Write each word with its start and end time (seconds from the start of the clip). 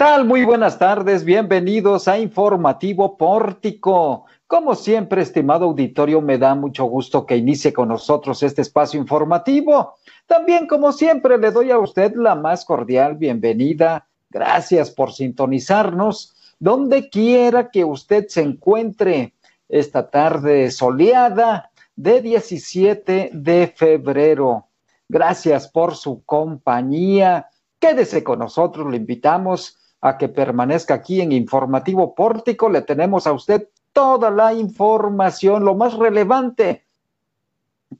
tal? 0.00 0.24
Muy 0.24 0.44
buenas 0.44 0.78
tardes, 0.78 1.26
bienvenidos 1.26 2.08
a 2.08 2.18
Informativo 2.18 3.18
Pórtico. 3.18 4.24
Como 4.46 4.74
siempre, 4.74 5.20
estimado 5.20 5.66
auditorio, 5.66 6.22
me 6.22 6.38
da 6.38 6.54
mucho 6.54 6.86
gusto 6.86 7.26
que 7.26 7.36
inicie 7.36 7.74
con 7.74 7.88
nosotros 7.88 8.42
este 8.42 8.62
espacio 8.62 8.98
informativo. 8.98 9.96
También, 10.24 10.66
como 10.66 10.92
siempre, 10.92 11.36
le 11.36 11.50
doy 11.50 11.70
a 11.70 11.78
usted 11.78 12.14
la 12.16 12.34
más 12.34 12.64
cordial 12.64 13.16
bienvenida. 13.16 14.08
Gracias 14.30 14.90
por 14.90 15.12
sintonizarnos 15.12 16.34
donde 16.58 17.10
quiera 17.10 17.70
que 17.70 17.84
usted 17.84 18.26
se 18.28 18.40
encuentre 18.40 19.34
esta 19.68 20.08
tarde 20.08 20.70
soleada 20.70 21.72
de 21.94 22.22
17 22.22 23.32
de 23.34 23.74
febrero. 23.76 24.66
Gracias 25.10 25.68
por 25.68 25.94
su 25.94 26.24
compañía. 26.24 27.50
Quédese 27.78 28.24
con 28.24 28.38
nosotros, 28.38 28.90
le 28.90 28.96
invitamos 28.96 29.76
a 30.00 30.16
que 30.18 30.28
permanezca 30.28 30.94
aquí 30.94 31.20
en 31.20 31.32
Informativo 31.32 32.14
Pórtico. 32.14 32.68
Le 32.68 32.82
tenemos 32.82 33.26
a 33.26 33.32
usted 33.32 33.68
toda 33.92 34.30
la 34.30 34.52
información, 34.54 35.64
lo 35.64 35.74
más 35.74 35.94
relevante 35.94 36.84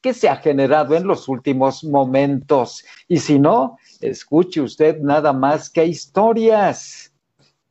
que 0.01 0.15
se 0.15 0.29
ha 0.29 0.37
generado 0.37 0.95
en 0.95 1.07
los 1.07 1.29
últimos 1.29 1.83
momentos. 1.85 2.85
Y 3.09 3.19
si 3.19 3.39
no, 3.39 3.79
escuche 4.01 4.61
usted 4.61 5.01
nada 5.01 5.33
más 5.33 5.69
que 5.69 5.85
historias. 5.85 7.13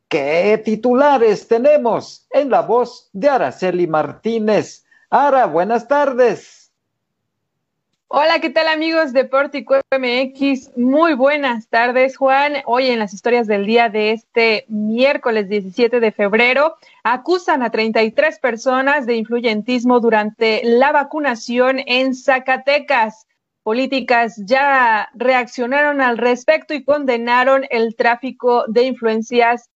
¿Qué 0.07 0.61
titulares 0.63 1.47
tenemos 1.47 2.27
en 2.31 2.49
la 2.49 2.61
voz 2.61 3.09
de 3.13 3.29
Araceli 3.29 3.87
Martínez? 3.87 4.83
Ara, 5.09 5.45
buenas 5.45 5.87
tardes. 5.87 6.58
Hola, 8.11 8.41
¿qué 8.41 8.49
tal 8.49 8.67
amigos 8.67 9.13
de 9.13 9.23
Portico 9.23 9.75
MX? 9.91 10.75
Muy 10.75 11.13
buenas 11.13 11.67
tardes, 11.67 12.17
Juan. 12.17 12.53
Hoy 12.65 12.87
en 12.87 12.97
las 12.97 13.13
historias 13.13 13.45
del 13.45 13.67
día 13.67 13.89
de 13.89 14.13
este 14.13 14.65
miércoles 14.67 15.47
17 15.47 15.99
de 15.99 16.11
febrero, 16.11 16.75
acusan 17.03 17.61
a 17.61 17.69
33 17.69 18.39
personas 18.39 19.05
de 19.05 19.15
influyentismo 19.15 19.99
durante 19.99 20.61
la 20.63 20.91
vacunación 20.91 21.81
en 21.85 22.15
Zacatecas. 22.15 23.27
Políticas 23.61 24.41
ya 24.43 25.09
reaccionaron 25.13 26.01
al 26.01 26.17
respecto 26.17 26.73
y 26.73 26.83
condenaron 26.83 27.67
el 27.69 27.95
tráfico 27.95 28.65
de 28.67 28.85
influencias 28.85 29.69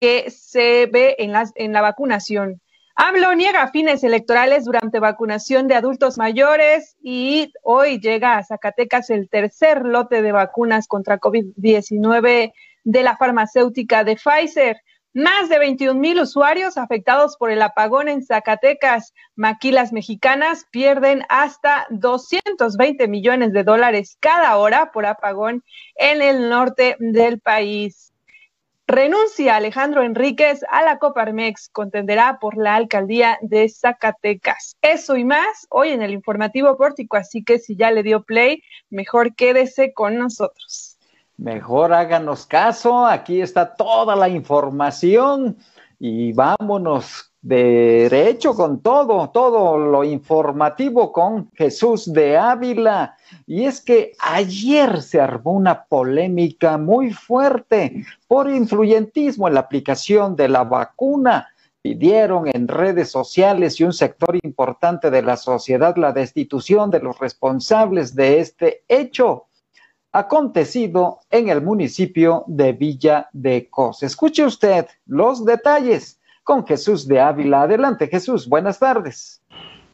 que 0.00 0.30
se 0.30 0.86
ve 0.86 1.16
en, 1.18 1.32
las, 1.32 1.50
en 1.56 1.72
la 1.72 1.80
vacunación. 1.80 2.60
AMLO 3.02 3.34
niega 3.34 3.66
fines 3.68 4.04
electorales 4.04 4.66
durante 4.66 5.00
vacunación 5.00 5.68
de 5.68 5.74
adultos 5.74 6.18
mayores 6.18 6.98
y 7.02 7.50
hoy 7.62 7.98
llega 7.98 8.36
a 8.36 8.44
Zacatecas 8.44 9.08
el 9.08 9.30
tercer 9.30 9.86
lote 9.86 10.20
de 10.20 10.32
vacunas 10.32 10.86
contra 10.86 11.18
COVID-19 11.18 12.52
de 12.84 13.02
la 13.02 13.16
farmacéutica 13.16 14.04
de 14.04 14.16
Pfizer. 14.16 14.76
Más 15.14 15.48
de 15.48 15.58
21 15.58 15.98
mil 15.98 16.20
usuarios 16.20 16.76
afectados 16.76 17.38
por 17.38 17.50
el 17.50 17.62
apagón 17.62 18.08
en 18.08 18.22
Zacatecas. 18.22 19.14
Maquilas 19.34 19.94
mexicanas 19.94 20.66
pierden 20.70 21.22
hasta 21.30 21.86
220 21.88 23.08
millones 23.08 23.54
de 23.54 23.64
dólares 23.64 24.18
cada 24.20 24.58
hora 24.58 24.92
por 24.92 25.06
apagón 25.06 25.64
en 25.94 26.20
el 26.20 26.50
norte 26.50 26.96
del 26.98 27.40
país. 27.40 28.09
Renuncia 28.90 29.54
Alejandro 29.54 30.02
Enríquez 30.02 30.64
a 30.68 30.82
la 30.82 30.98
Coparmex, 30.98 31.68
contenderá 31.68 32.40
por 32.40 32.56
la 32.56 32.74
alcaldía 32.74 33.38
de 33.40 33.68
Zacatecas. 33.68 34.74
Eso 34.82 35.16
y 35.16 35.24
más 35.24 35.68
hoy 35.68 35.90
en 35.90 36.02
el 36.02 36.10
informativo 36.10 36.76
pórtico, 36.76 37.16
así 37.16 37.44
que 37.44 37.60
si 37.60 37.76
ya 37.76 37.92
le 37.92 38.02
dio 38.02 38.24
play, 38.24 38.64
mejor 38.88 39.36
quédese 39.36 39.92
con 39.92 40.18
nosotros. 40.18 40.98
Mejor 41.36 41.92
háganos 41.92 42.46
caso, 42.46 43.06
aquí 43.06 43.40
está 43.40 43.76
toda 43.76 44.16
la 44.16 44.28
información 44.28 45.56
y 46.00 46.32
vámonos 46.32 47.29
derecho 47.42 48.54
con 48.54 48.80
todo, 48.80 49.30
todo 49.30 49.78
lo 49.78 50.04
informativo 50.04 51.10
con 51.12 51.50
Jesús 51.52 52.12
de 52.12 52.36
Ávila. 52.36 53.16
Y 53.46 53.64
es 53.64 53.80
que 53.80 54.12
ayer 54.18 55.02
se 55.02 55.20
armó 55.20 55.52
una 55.52 55.84
polémica 55.84 56.76
muy 56.76 57.12
fuerte 57.12 58.04
por 58.26 58.50
influyentismo 58.50 59.48
en 59.48 59.54
la 59.54 59.60
aplicación 59.60 60.36
de 60.36 60.48
la 60.48 60.64
vacuna. 60.64 61.48
Pidieron 61.82 62.44
en 62.52 62.68
redes 62.68 63.10
sociales 63.10 63.80
y 63.80 63.84
un 63.84 63.94
sector 63.94 64.38
importante 64.42 65.10
de 65.10 65.22
la 65.22 65.38
sociedad 65.38 65.96
la 65.96 66.12
destitución 66.12 66.90
de 66.90 67.00
los 67.00 67.18
responsables 67.18 68.14
de 68.14 68.40
este 68.40 68.84
hecho 68.86 69.46
acontecido 70.12 71.20
en 71.30 71.48
el 71.48 71.62
municipio 71.62 72.44
de 72.48 72.72
Villa 72.72 73.30
de 73.32 73.70
Cos. 73.70 74.02
Escuche 74.02 74.44
usted 74.44 74.86
los 75.06 75.44
detalles 75.44 76.19
con 76.50 76.66
Jesús 76.66 77.06
de 77.06 77.20
Ávila. 77.20 77.62
Adelante, 77.62 78.08
Jesús, 78.08 78.48
buenas 78.48 78.80
tardes. 78.80 79.40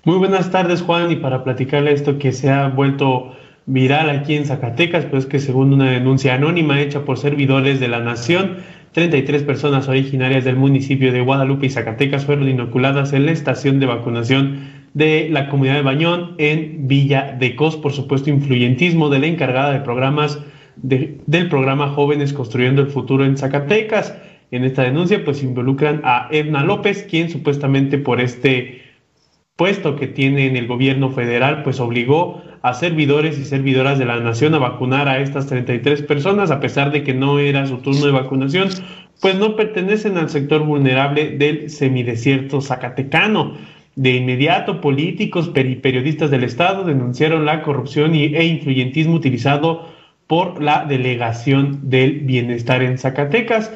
Muy 0.05 0.17
buenas 0.17 0.51
tardes, 0.51 0.81
Juan, 0.81 1.11
y 1.11 1.17
para 1.17 1.45
platicarle 1.45 1.93
esto 1.93 2.19
que 2.19 2.33
se 2.33 2.49
ha 2.49 2.69
vuelto 2.69 3.35
viral 3.67 4.09
aquí 4.09 4.37
en 4.37 4.47
Zacatecas, 4.47 5.05
pues 5.05 5.27
que 5.27 5.39
según 5.39 5.75
una 5.75 5.91
denuncia 5.91 6.33
anónima 6.33 6.81
hecha 6.81 7.05
por 7.05 7.19
servidores 7.19 7.79
de 7.79 7.89
la 7.89 8.01
Nación, 8.01 8.57
33 8.93 9.43
personas 9.43 9.87
originarias 9.87 10.45
del 10.45 10.57
municipio 10.57 11.13
de 11.13 11.21
Guadalupe 11.21 11.67
y 11.67 11.69
Zacatecas 11.69 12.25
fueron 12.25 12.49
inoculadas 12.49 13.13
en 13.13 13.27
la 13.27 13.33
estación 13.33 13.79
de 13.79 13.85
vacunación 13.85 14.61
de 14.95 15.29
la 15.31 15.51
comunidad 15.51 15.75
de 15.75 15.83
Bañón 15.83 16.37
en 16.39 16.89
Villa 16.89 17.37
de 17.39 17.55
Cos, 17.55 17.77
por 17.77 17.93
supuesto, 17.93 18.31
influyentismo 18.31 19.11
de 19.11 19.19
la 19.19 19.27
encargada 19.27 19.73
de 19.73 19.81
programas 19.81 20.39
del 20.77 21.49
programa 21.51 21.91
Jóvenes 21.91 22.33
Construyendo 22.33 22.81
el 22.81 22.89
Futuro 22.89 23.27
en 23.27 23.37
Zacatecas. 23.37 24.15
En 24.51 24.65
esta 24.65 24.83
denuncia 24.83 25.25
pues 25.25 25.43
involucran 25.43 26.03
a 26.05 26.29
Edna 26.31 26.63
López, 26.63 27.07
quien 27.09 27.31
supuestamente 27.31 27.99
por 27.99 28.21
este 28.21 28.83
puesto 29.57 29.97
que 29.97 30.07
tiene 30.07 30.47
en 30.47 30.57
el 30.57 30.67
gobierno 30.67 31.11
federal 31.11 31.63
pues 31.63 31.81
obligó 31.81 32.43
a 32.63 32.75
servidores 32.75 33.39
y 33.39 33.45
servidoras 33.45 33.99
de 33.99 34.05
la 34.05 34.21
nación 34.21 34.55
a 34.55 34.59
vacunar 34.59 35.09
a 35.09 35.21
estas 35.21 35.47
33 35.47 36.03
personas 36.03 36.51
a 36.51 36.61
pesar 36.61 36.93
de 36.93 37.03
que 37.03 37.15
no 37.15 37.39
era 37.39 37.67
su 37.67 37.79
turno 37.79 38.07
de 38.07 38.13
vacunación, 38.13 38.69
pues 39.21 39.37
no 39.37 39.57
pertenecen 39.57 40.19
al 40.19 40.31
sector 40.31 40.63
vulnerable 40.65 41.37
del 41.37 41.71
semidesierto 41.71 42.61
zacatecano. 42.61 43.55
De 43.95 44.15
inmediato, 44.15 44.83
políticos 44.83 45.51
y 45.55 45.77
periodistas 45.77 46.31
del 46.31 46.45
Estado 46.45 46.85
denunciaron 46.85 47.47
la 47.47 47.63
corrupción 47.63 48.15
e 48.15 48.45
influyentismo 48.45 49.15
utilizado 49.15 49.89
por 50.27 50.63
la 50.63 50.85
Delegación 50.85 51.89
del 51.89 52.21
Bienestar 52.21 52.83
en 52.83 52.99
Zacatecas 52.99 53.73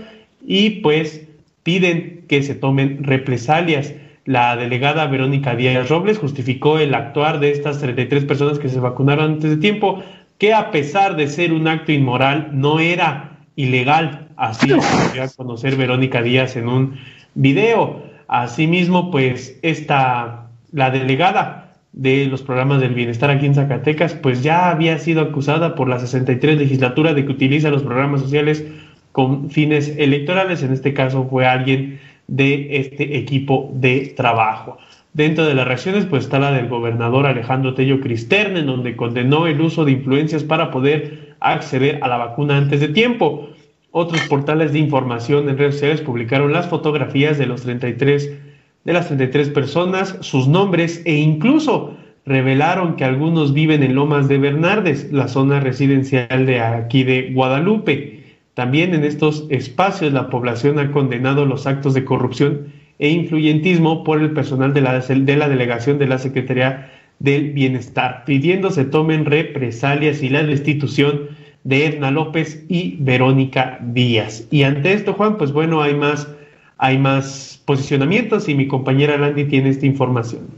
y 0.50 0.80
pues 0.80 1.28
piden 1.62 2.24
que 2.28 2.42
se 2.42 2.56
tomen 2.56 3.04
represalias. 3.04 3.94
La 4.24 4.56
delegada 4.56 5.06
Verónica 5.06 5.54
Díaz 5.54 5.88
Robles 5.88 6.18
justificó 6.18 6.80
el 6.80 6.92
actuar 6.92 7.38
de 7.38 7.52
estas 7.52 7.78
33 7.78 8.24
personas 8.24 8.58
que 8.58 8.68
se 8.68 8.80
vacunaron 8.80 9.34
antes 9.34 9.48
de 9.48 9.58
tiempo, 9.58 10.02
que 10.38 10.52
a 10.52 10.72
pesar 10.72 11.14
de 11.14 11.28
ser 11.28 11.52
un 11.52 11.68
acto 11.68 11.92
inmoral, 11.92 12.48
no 12.52 12.80
era 12.80 13.38
ilegal. 13.54 14.26
Así 14.36 14.66
lo 14.66 14.78
dio 15.12 15.22
a 15.22 15.28
conocer 15.28 15.76
Verónica 15.76 16.20
Díaz 16.20 16.56
en 16.56 16.66
un 16.66 16.96
video. 17.36 18.02
Asimismo, 18.26 19.12
pues 19.12 19.56
esta, 19.62 20.48
la 20.72 20.90
delegada 20.90 21.74
de 21.92 22.26
los 22.26 22.42
programas 22.42 22.80
del 22.80 22.94
bienestar 22.94 23.30
aquí 23.30 23.46
en 23.46 23.54
Zacatecas, 23.54 24.14
pues 24.14 24.42
ya 24.42 24.70
había 24.70 24.98
sido 24.98 25.20
acusada 25.20 25.76
por 25.76 25.88
la 25.88 26.00
63 26.00 26.58
legislatura 26.58 27.14
de 27.14 27.24
que 27.24 27.30
utiliza 27.30 27.70
los 27.70 27.84
programas 27.84 28.20
sociales 28.20 28.64
con 29.12 29.50
fines 29.50 29.94
electorales, 29.96 30.62
en 30.62 30.72
este 30.72 30.94
caso 30.94 31.26
fue 31.28 31.46
alguien 31.46 32.00
de 32.28 32.76
este 32.76 33.16
equipo 33.18 33.70
de 33.74 34.12
trabajo. 34.16 34.78
Dentro 35.12 35.44
de 35.44 35.54
las 35.54 35.66
reacciones, 35.66 36.06
pues 36.06 36.24
está 36.24 36.38
la 36.38 36.52
del 36.52 36.68
gobernador 36.68 37.26
Alejandro 37.26 37.74
Tello 37.74 38.00
Cristerne, 38.00 38.60
en 38.60 38.66
donde 38.66 38.94
condenó 38.94 39.48
el 39.48 39.60
uso 39.60 39.84
de 39.84 39.92
influencias 39.92 40.44
para 40.44 40.70
poder 40.70 41.34
acceder 41.40 41.98
a 42.02 42.08
la 42.08 42.16
vacuna 42.16 42.56
antes 42.56 42.80
de 42.80 42.88
tiempo. 42.88 43.48
Otros 43.90 44.20
portales 44.28 44.72
de 44.72 44.78
información 44.78 45.48
en 45.48 45.58
redes 45.58 45.74
sociales 45.74 46.00
publicaron 46.00 46.52
las 46.52 46.68
fotografías 46.68 47.38
de 47.38 47.46
los 47.46 47.62
33 47.62 48.30
de 48.84 48.92
las 48.92 49.08
33 49.08 49.50
personas, 49.50 50.16
sus 50.20 50.48
nombres 50.48 51.02
e 51.04 51.14
incluso 51.14 51.96
revelaron 52.24 52.96
que 52.96 53.04
algunos 53.04 53.52
viven 53.52 53.82
en 53.82 53.94
Lomas 53.94 54.28
de 54.28 54.38
Bernardes, 54.38 55.12
la 55.12 55.28
zona 55.28 55.60
residencial 55.60 56.46
de 56.46 56.60
aquí 56.60 57.04
de 57.04 57.30
Guadalupe. 57.32 58.19
También 58.54 58.94
en 58.94 59.04
estos 59.04 59.46
espacios 59.48 60.12
la 60.12 60.28
población 60.28 60.78
ha 60.78 60.90
condenado 60.92 61.46
los 61.46 61.66
actos 61.66 61.94
de 61.94 62.04
corrupción 62.04 62.72
e 62.98 63.08
influyentismo 63.08 64.04
por 64.04 64.20
el 64.20 64.32
personal 64.32 64.74
de 64.74 64.82
la, 64.82 64.98
de 64.98 65.36
la 65.36 65.48
delegación 65.48 65.98
de 65.98 66.06
la 66.06 66.18
Secretaría 66.18 66.90
del 67.18 67.52
Bienestar, 67.52 68.24
pidiendo 68.24 68.70
se 68.70 68.84
tomen 68.84 69.24
represalias 69.24 70.22
y 70.22 70.28
la 70.28 70.42
destitución 70.42 71.28
de 71.64 71.86
Edna 71.86 72.10
López 72.10 72.64
y 72.68 72.96
Verónica 72.98 73.78
Díaz. 73.82 74.46
Y 74.50 74.62
ante 74.64 74.92
esto, 74.94 75.14
Juan, 75.14 75.36
pues 75.36 75.52
bueno, 75.52 75.82
hay 75.82 75.94
más, 75.94 76.28
hay 76.78 76.98
más 76.98 77.62
posicionamientos 77.64 78.48
y 78.48 78.54
mi 78.54 78.66
compañera 78.66 79.16
Landy 79.18 79.44
tiene 79.44 79.68
esta 79.68 79.86
información. 79.86 80.48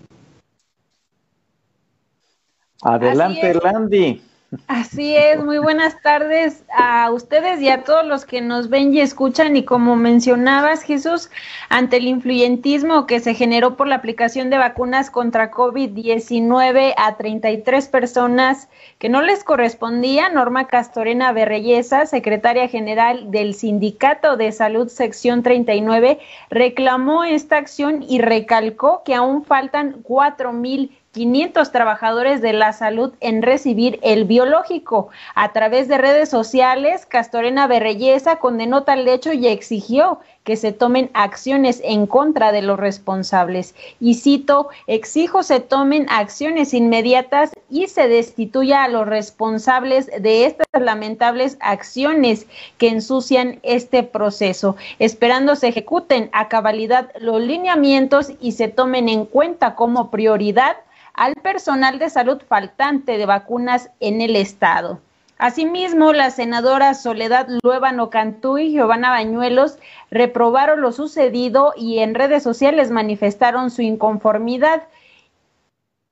Adelante, 2.83 3.55
Landy. 3.63 4.21
Así 4.67 5.17
es, 5.17 5.43
muy 5.43 5.57
buenas 5.57 6.03
tardes 6.03 6.63
a 6.77 7.11
ustedes 7.11 7.63
y 7.63 7.71
a 7.71 7.85
todos 7.85 8.05
los 8.05 8.27
que 8.27 8.43
nos 8.43 8.69
ven 8.69 8.93
y 8.93 9.01
escuchan. 9.01 9.57
Y 9.57 9.65
como 9.65 9.97
mencionabas, 9.97 10.83
Jesús, 10.83 11.31
ante 11.71 11.97
el 11.97 12.07
influyentismo 12.07 13.07
que 13.07 13.21
se 13.21 13.35
generó 13.35 13.79
por 13.79 13.89
la 13.89 13.95
aplicación 13.95 14.51
de 14.51 14.59
vacunas 14.59 15.11
contra 15.11 15.51
COVID-19 15.51 16.93
a 16.99 17.17
33 17.17 17.89
personas 17.89 18.69
que 18.99 19.09
no 19.09 19.23
les 19.23 19.43
correspondía, 19.43 20.29
Norma 20.29 20.67
Castorena 20.67 21.33
Berreyesa, 21.33 22.05
secretaria 22.05 22.69
general 22.69 23.31
del 23.31 23.55
Sindicato 23.55 24.37
de 24.37 24.53
Salud 24.53 24.89
Sección 24.89 25.43
39, 25.43 26.19
reclamó 26.51 27.25
esta 27.25 27.57
acción 27.57 28.05
y 28.07 28.21
recalcó 28.21 29.03
que 29.03 29.15
aún 29.15 29.45
faltan 29.45 30.03
cuatro 30.03 30.53
mil 30.53 30.99
500 31.13 31.73
trabajadores 31.73 32.41
de 32.41 32.55
la 32.55 32.73
salud 32.73 33.13
en 33.21 33.43
recibir 33.43 34.01
el 34.03 34.25
biológico. 34.25 35.11
A 35.35 35.53
través 35.53 35.87
de 35.87 35.99
redes 35.99 36.31
sociales, 36.31 37.05
Castorena 37.05 37.67
Berreyesa 37.67 38.37
condenó 38.37 38.85
tal 38.85 39.07
hecho 39.07 39.35
y 39.35 39.47
exigió 39.47 40.21
que 40.45 40.57
se 40.57 40.73
tomen 40.73 41.11
acciones 41.13 41.83
en 41.85 42.07
contra 42.07 42.51
de 42.51 42.63
los 42.63 42.81
responsables. 42.81 43.75
Y 44.01 44.15
cito, 44.15 44.71
exijo 44.87 45.43
se 45.43 45.61
tomen 45.61 46.07
acciones 46.09 46.73
inmediatas 46.73 47.53
y 47.69 47.89
se 47.89 48.09
destituya 48.09 48.83
a 48.83 48.89
los 48.89 49.07
responsables 49.07 50.07
de 50.07 50.47
estas 50.47 50.67
lamentables 50.81 51.59
acciones 51.61 52.47
que 52.79 52.89
ensucian 52.89 53.61
este 53.63 54.03
proceso, 54.03 54.77
esperando 54.99 55.57
se 55.57 55.69
ejecuten 55.69 56.31
a 56.33 56.49
cabalidad 56.49 57.11
los 57.21 57.43
lineamientos 57.43 58.33
y 58.41 58.53
se 58.53 58.69
tomen 58.69 59.11
en 59.11 59.27
cuenta 59.27 59.75
como 59.75 60.11
prioridad 60.11 60.79
al 61.15 61.35
personal 61.37 61.99
de 61.99 62.11
salud 62.11 62.41
faltante 62.47 63.19
de 63.19 63.27
vacunas 63.27 63.91
en 64.01 64.21
el 64.21 64.37
estado. 64.37 65.01
Asimismo, 65.39 66.13
la 66.13 66.31
senadora 66.31 66.95
Soledad 66.95 67.49
Luébano 67.63 68.11
Cantú 68.11 68.59
y 68.59 68.71
Giovanna 68.71 69.11
Bañuelos 69.11 69.77
reprobaron 70.11 70.81
lo 70.81 70.93
sucedido 70.93 71.75
y 71.77 71.99
en 71.99 72.15
redes 72.15 72.45
sociales 72.45 72.93
manifestaron 72.93 73.71
su 73.73 73.83
inconformidad. 73.83 74.85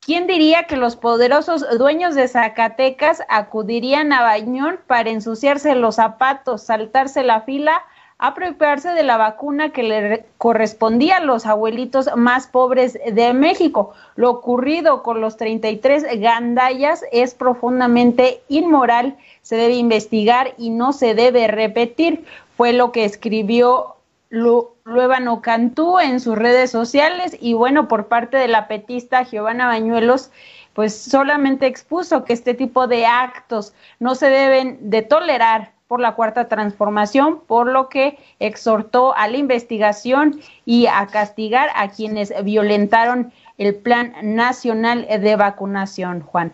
¿Quién 0.00 0.26
diría 0.26 0.64
que 0.64 0.76
los 0.76 0.96
poderosos 0.96 1.64
dueños 1.78 2.16
de 2.16 2.26
Zacatecas 2.26 3.22
acudirían 3.28 4.12
a 4.12 4.22
Bañón 4.22 4.80
para 4.86 5.10
ensuciarse 5.10 5.76
los 5.76 5.96
zapatos, 5.96 6.62
saltarse 6.62 7.22
la 7.22 7.42
fila 7.42 7.84
apropiarse 8.20 8.90
de 8.90 9.02
la 9.02 9.16
vacuna 9.16 9.70
que 9.70 9.82
le 9.82 10.26
correspondía 10.36 11.16
a 11.16 11.24
los 11.24 11.46
abuelitos 11.46 12.10
más 12.16 12.46
pobres 12.46 12.98
de 13.10 13.32
México. 13.32 13.94
Lo 14.14 14.30
ocurrido 14.30 15.02
con 15.02 15.22
los 15.22 15.38
33 15.38 16.20
gandayas 16.20 17.02
es 17.12 17.34
profundamente 17.34 18.42
inmoral, 18.48 19.16
se 19.40 19.56
debe 19.56 19.74
investigar 19.74 20.52
y 20.58 20.68
no 20.68 20.92
se 20.92 21.14
debe 21.14 21.48
repetir. 21.48 22.26
Fue 22.58 22.74
lo 22.74 22.92
que 22.92 23.06
escribió 23.06 23.96
Luébano 24.28 25.40
Cantú 25.40 25.98
en 25.98 26.20
sus 26.20 26.36
redes 26.36 26.70
sociales 26.70 27.34
y 27.40 27.54
bueno, 27.54 27.88
por 27.88 28.08
parte 28.08 28.36
de 28.36 28.48
la 28.48 28.68
petista 28.68 29.22
Giovanna 29.22 29.66
Bañuelos, 29.66 30.30
pues 30.74 30.94
solamente 30.94 31.66
expuso 31.66 32.24
que 32.24 32.34
este 32.34 32.52
tipo 32.52 32.86
de 32.86 33.06
actos 33.06 33.72
no 33.98 34.14
se 34.14 34.28
deben 34.28 34.90
de 34.90 35.00
tolerar 35.00 35.79
por 35.90 35.98
la 35.98 36.14
cuarta 36.14 36.46
transformación, 36.46 37.40
por 37.48 37.66
lo 37.66 37.88
que 37.88 38.16
exhortó 38.38 39.12
a 39.16 39.26
la 39.26 39.38
investigación 39.38 40.40
y 40.64 40.86
a 40.86 41.08
castigar 41.08 41.68
a 41.74 41.88
quienes 41.88 42.32
violentaron 42.44 43.32
el 43.58 43.74
Plan 43.74 44.14
Nacional 44.22 45.08
de 45.08 45.34
Vacunación, 45.34 46.20
Juan. 46.20 46.52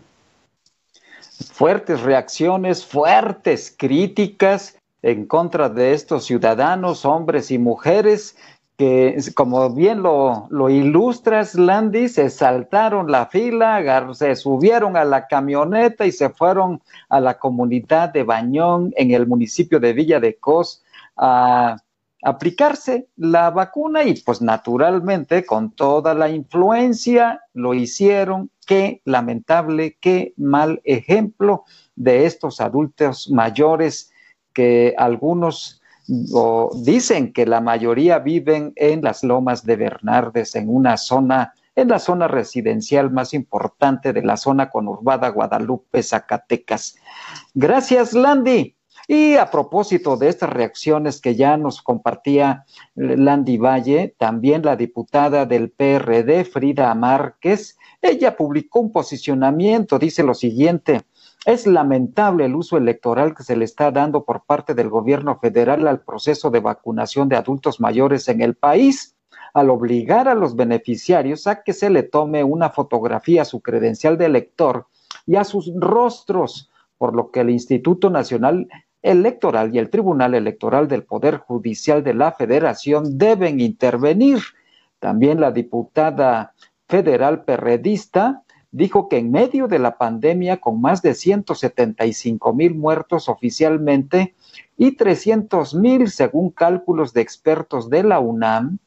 Fuertes 1.51 2.01
reacciones, 2.01 2.83
fuertes 2.83 3.71
críticas 3.77 4.75
en 5.03 5.27
contra 5.27 5.69
de 5.69 5.93
estos 5.93 6.25
ciudadanos, 6.25 7.05
hombres 7.05 7.51
y 7.51 7.59
mujeres 7.59 8.35
que, 8.77 9.17
como 9.33 9.71
bien 9.71 10.03
lo, 10.03 10.47
lo 10.51 10.69
ilustras, 10.69 11.55
Landy, 11.55 12.07
se 12.09 12.29
saltaron 12.29 13.11
la 13.11 13.25
fila, 13.25 13.83
se 14.13 14.35
subieron 14.35 14.95
a 14.95 15.03
la 15.03 15.27
camioneta 15.27 16.05
y 16.05 16.11
se 16.11 16.29
fueron 16.29 16.81
a 17.09 17.19
la 17.19 17.39
comunidad 17.39 18.09
de 18.09 18.23
Bañón 18.23 18.93
en 18.95 19.11
el 19.11 19.25
municipio 19.25 19.79
de 19.79 19.93
Villa 19.93 20.19
de 20.19 20.35
Cos 20.35 20.83
a 21.17 21.77
aplicarse 22.23 23.07
la 23.15 23.49
vacuna 23.49 24.03
y 24.03 24.13
pues 24.21 24.41
naturalmente 24.41 25.45
con 25.45 25.71
toda 25.71 26.13
la 26.13 26.29
influencia 26.29 27.41
lo 27.53 27.73
hicieron. 27.73 28.51
Qué 28.67 29.01
lamentable, 29.05 29.97
qué 29.99 30.33
mal 30.37 30.81
ejemplo 30.83 31.63
de 31.95 32.25
estos 32.25 32.61
adultos 32.61 33.29
mayores 33.31 34.11
que 34.53 34.93
algunos 34.97 35.76
o 36.33 36.71
dicen 36.75 37.33
que 37.33 37.45
la 37.45 37.61
mayoría 37.61 38.19
viven 38.19 38.73
en 38.75 39.01
las 39.01 39.23
lomas 39.23 39.65
de 39.65 39.75
Bernardes, 39.75 40.55
en 40.55 40.69
una 40.69 40.97
zona, 40.97 41.53
en 41.75 41.89
la 41.89 41.99
zona 41.99 42.27
residencial 42.27 43.11
más 43.11 43.33
importante 43.33 44.13
de 44.13 44.23
la 44.23 44.37
zona 44.37 44.69
conurbada 44.69 45.29
Guadalupe, 45.29 46.01
Zacatecas. 46.01 46.95
Gracias, 47.53 48.13
Landy. 48.13 48.75
Y 49.09 49.35
a 49.35 49.49
propósito 49.49 50.17
de 50.17 50.27
estas 50.27 50.49
reacciones 50.49 51.21
que 51.21 51.35
ya 51.35 51.55
nos 51.55 51.81
compartía 51.81 52.65
Landy 52.95 53.57
Valle, 53.57 54.13
también 54.17 54.63
la 54.63 54.75
diputada 54.75 55.45
del 55.45 55.71
PRD, 55.71 56.43
Frida 56.43 56.93
Márquez, 56.93 57.77
ella 58.01 58.35
publicó 58.35 58.81
un 58.81 58.91
posicionamiento, 58.91 59.97
dice 59.97 60.23
lo 60.23 60.33
siguiente, 60.33 61.03
es 61.47 61.65
lamentable 61.65 62.43
el 62.43 62.55
uso 62.55 62.75
electoral 62.75 63.33
que 63.33 63.41
se 63.41 63.55
le 63.55 63.63
está 63.63 63.89
dando 63.89 64.25
por 64.25 64.43
parte 64.43 64.73
del 64.73 64.89
gobierno 64.89 65.39
federal 65.39 65.87
al 65.87 66.01
proceso 66.01 66.51
de 66.51 66.59
vacunación 66.59 67.29
de 67.29 67.37
adultos 67.37 67.79
mayores 67.79 68.27
en 68.27 68.41
el 68.41 68.55
país, 68.55 69.15
al 69.53 69.69
obligar 69.69 70.27
a 70.27 70.35
los 70.35 70.57
beneficiarios 70.57 71.47
a 71.47 71.63
que 71.63 71.71
se 71.71 71.89
le 71.89 72.03
tome 72.03 72.43
una 72.43 72.69
fotografía 72.69 73.43
a 73.43 73.45
su 73.45 73.61
credencial 73.61 74.17
de 74.17 74.25
elector 74.25 74.87
y 75.25 75.37
a 75.37 75.45
sus 75.45 75.71
rostros, 75.79 76.69
por 76.97 77.15
lo 77.15 77.31
que 77.31 77.39
el 77.39 77.49
Instituto 77.49 78.09
Nacional 78.09 78.67
Electoral 79.01 79.73
y 79.73 79.79
el 79.79 79.89
Tribunal 79.89 80.35
Electoral 80.35 80.89
del 80.89 81.05
Poder 81.05 81.37
Judicial 81.37 82.03
de 82.03 82.13
la 82.13 82.33
Federación 82.33 83.17
deben 83.17 83.61
intervenir. 83.61 84.39
También 84.99 85.39
la 85.39 85.51
diputada 85.51 86.53
federal 86.89 87.45
perredista 87.45 88.43
dijo 88.77 89.09
que 89.09 89.17
en 89.17 89.31
medio 89.31 89.67
de 89.67 89.79
la 89.79 89.97
pandemia, 89.97 90.57
con 90.57 90.79
más 90.79 91.01
de 91.01 91.15
175 91.15 92.53
mil 92.53 92.75
muertos 92.75 93.27
oficialmente 93.27 94.35
y 94.77 94.95
300 94.95 95.73
mil 95.73 96.11
según 96.11 96.51
cálculos 96.51 97.11
de 97.11 97.21
expertos 97.21 97.89
de 97.89 98.03
la 98.03 98.19
UNAM, 98.19 98.77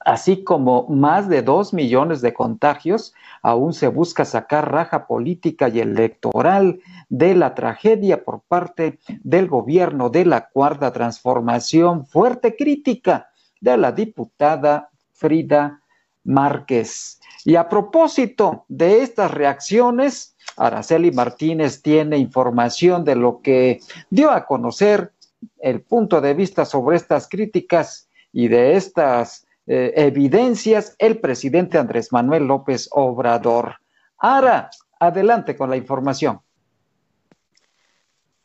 así 0.00 0.42
como 0.42 0.88
más 0.88 1.28
de 1.28 1.42
dos 1.42 1.72
millones 1.72 2.20
de 2.22 2.34
contagios, 2.34 3.14
aún 3.40 3.72
se 3.72 3.86
busca 3.86 4.24
sacar 4.24 4.72
raja 4.72 5.06
política 5.06 5.68
y 5.68 5.78
electoral 5.78 6.80
de 7.08 7.36
la 7.36 7.54
tragedia 7.54 8.24
por 8.24 8.40
parte 8.40 8.98
del 9.22 9.46
gobierno 9.46 10.10
de 10.10 10.24
la 10.24 10.48
Cuarta 10.48 10.92
Transformación. 10.92 12.04
Fuerte 12.04 12.56
crítica 12.56 13.28
de 13.60 13.76
la 13.76 13.92
diputada 13.92 14.90
Frida 15.12 15.82
Márquez. 16.24 17.20
Y 17.44 17.56
a 17.56 17.68
propósito 17.68 18.64
de 18.68 19.02
estas 19.02 19.30
reacciones, 19.30 20.36
Araceli 20.56 21.10
Martínez 21.10 21.82
tiene 21.82 22.18
información 22.18 23.04
de 23.04 23.16
lo 23.16 23.40
que 23.40 23.80
dio 24.10 24.30
a 24.30 24.46
conocer 24.46 25.12
el 25.58 25.80
punto 25.82 26.20
de 26.20 26.34
vista 26.34 26.64
sobre 26.64 26.96
estas 26.96 27.28
críticas 27.28 28.08
y 28.32 28.48
de 28.48 28.76
estas 28.76 29.46
eh, 29.66 29.92
evidencias 29.96 30.94
el 30.98 31.18
presidente 31.18 31.78
Andrés 31.78 32.12
Manuel 32.12 32.46
López 32.46 32.88
Obrador. 32.92 33.76
Ara, 34.18 34.70
adelante 35.00 35.56
con 35.56 35.70
la 35.70 35.76
información. 35.76 36.40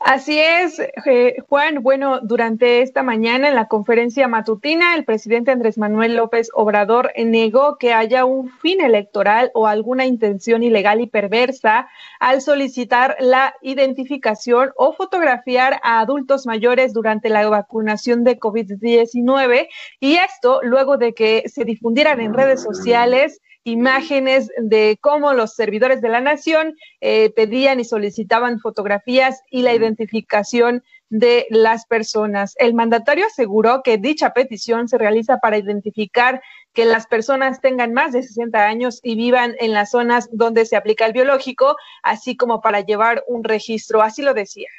Así 0.10 0.40
es, 0.40 0.80
eh, 1.06 1.36
Juan. 1.50 1.84
Bueno, 1.84 2.22
durante 2.22 2.82
esta 2.82 3.04
mañana 3.04 3.50
en 3.50 3.56
la 3.56 3.68
conferencia 3.68 4.30
matutina, 4.30 4.96
el 4.96 5.04
presidente 5.04 5.52
Andrés 5.52 5.78
Manuel 5.78 6.16
López 6.16 6.50
Obrador 6.54 7.12
negó 7.18 7.78
que 7.78 7.92
haya 7.92 8.24
un 8.24 8.50
fin 8.50 8.80
electoral 8.80 9.52
o 9.54 9.68
alguna 9.68 10.06
intención 10.06 10.64
ilegal 10.64 11.02
y 11.02 11.08
perversa 11.08 11.90
al 12.22 12.40
solicitar 12.40 13.18
la 13.20 13.54
identificación 13.62 14.72
o 14.78 14.94
fotografiar 14.94 15.82
a 15.84 16.00
adultos 16.00 16.46
mayores 16.46 16.94
durante 16.94 17.28
la 17.28 17.46
vacunación 17.50 18.24
de 18.24 18.40
COVID-19 18.40 19.68
y 20.00 20.16
esto 20.16 20.62
luego 20.64 20.96
de 20.96 21.14
que 21.14 21.44
se 21.48 21.66
difundieran 21.66 22.22
en 22.22 22.34
redes 22.34 22.64
sociales 22.64 23.42
imágenes 23.68 24.50
de 24.58 24.98
cómo 25.02 25.34
los 25.34 25.54
servidores 25.54 26.02
de 26.02 26.10
la 26.10 26.22
nación 26.22 26.76
eh, 27.02 27.32
pedían 27.36 27.80
y 27.80 27.84
solicitaban 27.84 28.60
fotografías 28.60 29.42
y 29.52 29.62
la 29.62 29.74
identificación 29.74 30.84
de 31.10 31.48
las 31.50 31.86
personas. 31.86 32.56
El 32.60 32.74
mandatario 32.74 33.26
aseguró 33.26 33.82
que 33.84 33.98
dicha 33.98 34.32
petición 34.32 34.88
se 34.88 34.98
realiza 34.98 35.38
para 35.38 35.58
identificar 35.58 36.42
que 36.74 36.86
las 36.86 37.08
personas 37.08 37.60
tengan 37.60 37.94
más 37.94 38.14
de 38.14 38.24
60 38.24 38.66
años 38.66 39.00
y 39.04 39.16
vivan 39.16 39.56
en 39.60 39.74
las 39.74 39.92
zonas 39.92 40.30
donde 40.32 40.66
se 40.66 40.78
aplica 40.78 41.06
el 41.06 41.14
biológico, 41.14 41.76
así 42.04 42.38
como 42.38 42.62
para 42.62 42.82
llevar 42.82 43.24
un 43.28 43.44
registro. 43.44 44.02
Así 44.02 44.22
lo 44.22 44.34
decía. 44.34 44.70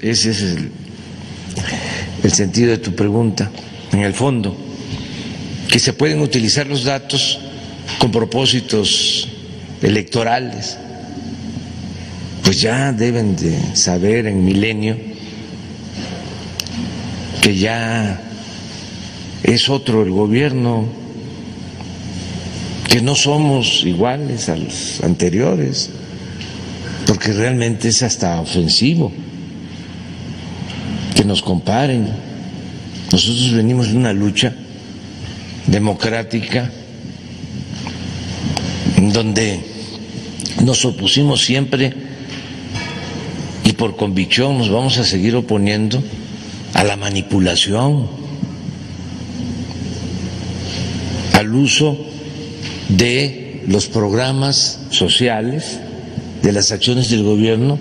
Ese 0.00 0.30
es 0.30 0.42
el, 0.42 0.72
el 2.24 2.30
sentido 2.32 2.70
de 2.72 2.78
tu 2.78 2.94
pregunta, 2.94 3.50
en 3.92 4.00
el 4.00 4.14
fondo, 4.14 4.56
que 5.72 5.78
se 5.78 5.94
pueden 5.94 6.20
utilizar 6.20 6.66
los 6.66 6.84
datos 6.84 7.40
con 7.98 8.10
propósitos 8.12 9.26
electorales, 9.80 10.76
pues 12.44 12.60
ya 12.60 12.92
deben 12.92 13.34
de 13.36 13.74
saber 13.74 14.26
en 14.26 14.44
milenio 14.44 14.98
que 17.40 17.56
ya 17.56 18.20
es 19.42 19.70
otro 19.70 20.02
el 20.02 20.10
gobierno, 20.10 20.84
que 22.90 23.00
no 23.00 23.14
somos 23.14 23.82
iguales 23.86 24.50
a 24.50 24.56
los 24.56 25.02
anteriores, 25.02 25.88
porque 27.06 27.32
realmente 27.32 27.88
es 27.88 28.02
hasta 28.02 28.42
ofensivo 28.42 29.10
que 31.16 31.24
nos 31.24 31.40
comparen. 31.40 32.08
Nosotros 33.10 33.54
venimos 33.54 33.88
de 33.88 33.96
una 33.96 34.12
lucha 34.12 34.54
democrática 35.66 36.70
donde 39.10 39.60
nos 40.64 40.84
opusimos 40.84 41.44
siempre 41.44 41.92
y 43.64 43.72
por 43.72 43.96
convicción 43.96 44.58
nos 44.58 44.70
vamos 44.70 44.98
a 44.98 45.04
seguir 45.04 45.34
oponiendo 45.34 46.02
a 46.74 46.84
la 46.84 46.96
manipulación, 46.96 48.08
al 51.34 51.54
uso 51.54 51.98
de 52.88 53.62
los 53.66 53.86
programas 53.86 54.80
sociales, 54.90 55.78
de 56.42 56.52
las 56.52 56.72
acciones 56.72 57.10
del 57.10 57.22
gobierno 57.22 57.78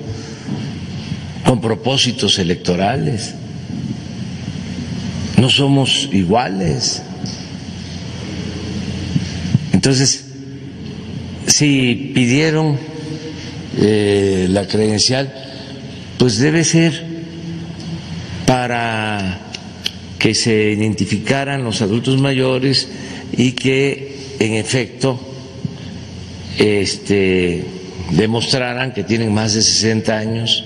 con 1.46 1.62
propósitos 1.62 2.38
electorales. 2.40 3.34
No 5.38 5.50
somos 5.50 6.10
iguales. 6.12 7.02
Entonces, 9.82 10.26
si 11.48 12.12
pidieron 12.14 12.78
eh, 13.80 14.46
la 14.48 14.68
credencial, 14.68 15.34
pues 16.20 16.38
debe 16.38 16.64
ser 16.64 17.04
para 18.46 19.40
que 20.20 20.36
se 20.36 20.74
identificaran 20.74 21.64
los 21.64 21.82
adultos 21.82 22.22
mayores 22.22 22.90
y 23.36 23.54
que 23.54 24.36
en 24.38 24.54
efecto 24.54 25.20
este, 26.60 27.66
demostraran 28.12 28.94
que 28.94 29.04
tienen 29.04 29.34
más 29.34 29.56
de 29.56 29.64
60 29.64 30.16
años 30.16 30.64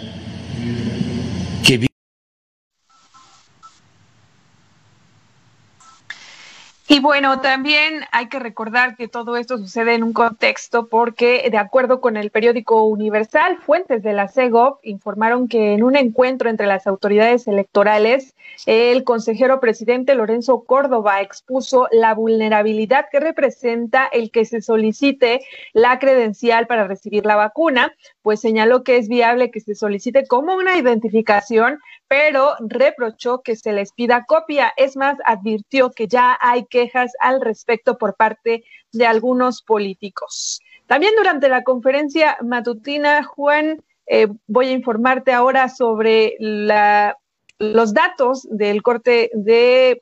y 6.88 6.95
bueno, 7.06 7.40
también 7.40 8.02
hay 8.12 8.30
que 8.30 8.40
recordar 8.40 8.96
que 8.96 9.08
todo 9.08 9.38
esto 9.38 9.60
sucede 9.60 9.94
en 9.94 10.02
un 10.02 10.12
contexto 10.12 10.88
porque, 10.88 11.48
de 11.52 11.58
acuerdo 11.60 12.02
con 12.02 12.18
el 12.18 12.32
periódico 12.32 12.82
Universal, 12.82 13.60
fuentes 13.60 14.02
de 14.02 14.14
la 14.14 14.28
CEGOP 14.28 14.80
informaron 14.84 15.48
que 15.48 15.74
en 15.74 15.84
un 15.84 15.96
encuentro 15.96 16.50
entre 16.50 16.66
las 16.66 16.88
autoridades 16.88 17.48
electorales, 17.48 18.34
el 18.66 19.04
consejero 19.04 19.60
presidente 19.60 20.16
Lorenzo 20.16 20.64
Córdoba 20.64 21.22
expuso 21.22 21.88
la 21.92 22.16
vulnerabilidad 22.16 23.06
que 23.12 23.20
representa 23.20 24.08
el 24.08 24.32
que 24.32 24.44
se 24.46 24.62
solicite 24.62 25.42
la 25.74 26.00
credencial 26.00 26.66
para 26.66 26.88
recibir 26.88 27.28
la 27.28 27.36
vacuna, 27.36 27.94
pues 28.26 28.42
señaló 28.42 28.84
que 28.84 28.98
es 28.98 29.08
viable 29.08 29.52
que 29.52 29.60
se 29.60 29.76
solicite 29.76 30.26
como 30.26 30.56
una 30.56 30.78
identificación 30.78 31.78
pero 32.08 32.56
reprochó 32.60 33.44
que 33.44 33.56
se 33.56 33.72
les 33.72 33.92
pida 33.92 34.26
copia. 34.26 34.74
Es 34.78 34.98
más, 34.98 35.16
advirtió 35.26 35.92
que 35.92 36.08
ya 36.08 36.36
hay 36.42 36.66
quejas 36.66 37.14
al 37.20 37.40
respecto 37.40 38.00
por 38.00 38.16
parte 38.16 38.64
de 38.92 39.06
algunos 39.06 39.62
políticos. 39.62 40.60
También 40.88 41.14
durante 41.16 41.50
la 41.50 41.62
conferencia 41.62 42.36
matutina, 42.42 43.24
Juan, 43.24 43.84
eh, 44.08 44.28
voy 44.48 44.70
a 44.70 44.72
informarte 44.72 45.32
ahora 45.32 45.70
sobre 45.70 46.36
los 46.40 47.94
datos 47.94 48.48
del 48.50 48.82
corte 48.82 49.30
de 49.34 50.02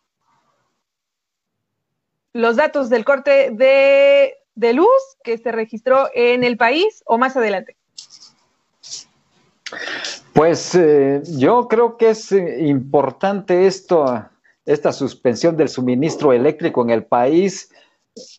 los 2.31 2.55
datos 2.55 2.89
del 2.89 3.03
corte 3.03 3.49
de, 3.51 4.35
de 4.55 4.73
luz 4.73 4.87
que 5.25 5.37
se 5.37 5.51
registró 5.51 6.09
en 6.13 6.45
el 6.45 6.55
país 6.55 7.03
o 7.05 7.17
más 7.17 7.35
adelante. 7.35 7.75
Pues 10.33 10.73
eh, 10.73 11.21
yo 11.37 11.67
creo 11.67 11.95
que 11.95 12.09
es 12.09 12.31
eh, 12.31 12.65
importante 12.65 13.67
esto, 13.67 14.05
esta 14.65 14.91
suspensión 14.91 15.55
del 15.55 15.69
suministro 15.69 16.33
eléctrico 16.33 16.81
en 16.81 16.89
el 16.89 17.05
país. 17.05 17.69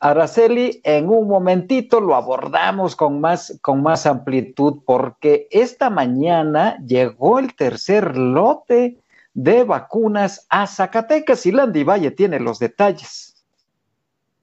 Araceli, 0.00 0.80
en 0.82 1.08
un 1.08 1.28
momentito 1.28 2.00
lo 2.00 2.16
abordamos 2.16 2.96
con 2.96 3.20
más, 3.20 3.58
con 3.62 3.82
más 3.82 4.06
amplitud 4.06 4.82
porque 4.84 5.46
esta 5.52 5.88
mañana 5.88 6.76
llegó 6.84 7.38
el 7.38 7.54
tercer 7.54 8.16
lote 8.16 8.98
de 9.32 9.62
vacunas 9.62 10.46
a 10.48 10.66
Zacatecas 10.66 11.46
y 11.46 11.52
Landy 11.52 11.84
Valle 11.84 12.10
tiene 12.10 12.40
los 12.40 12.58
detalles. 12.58 13.33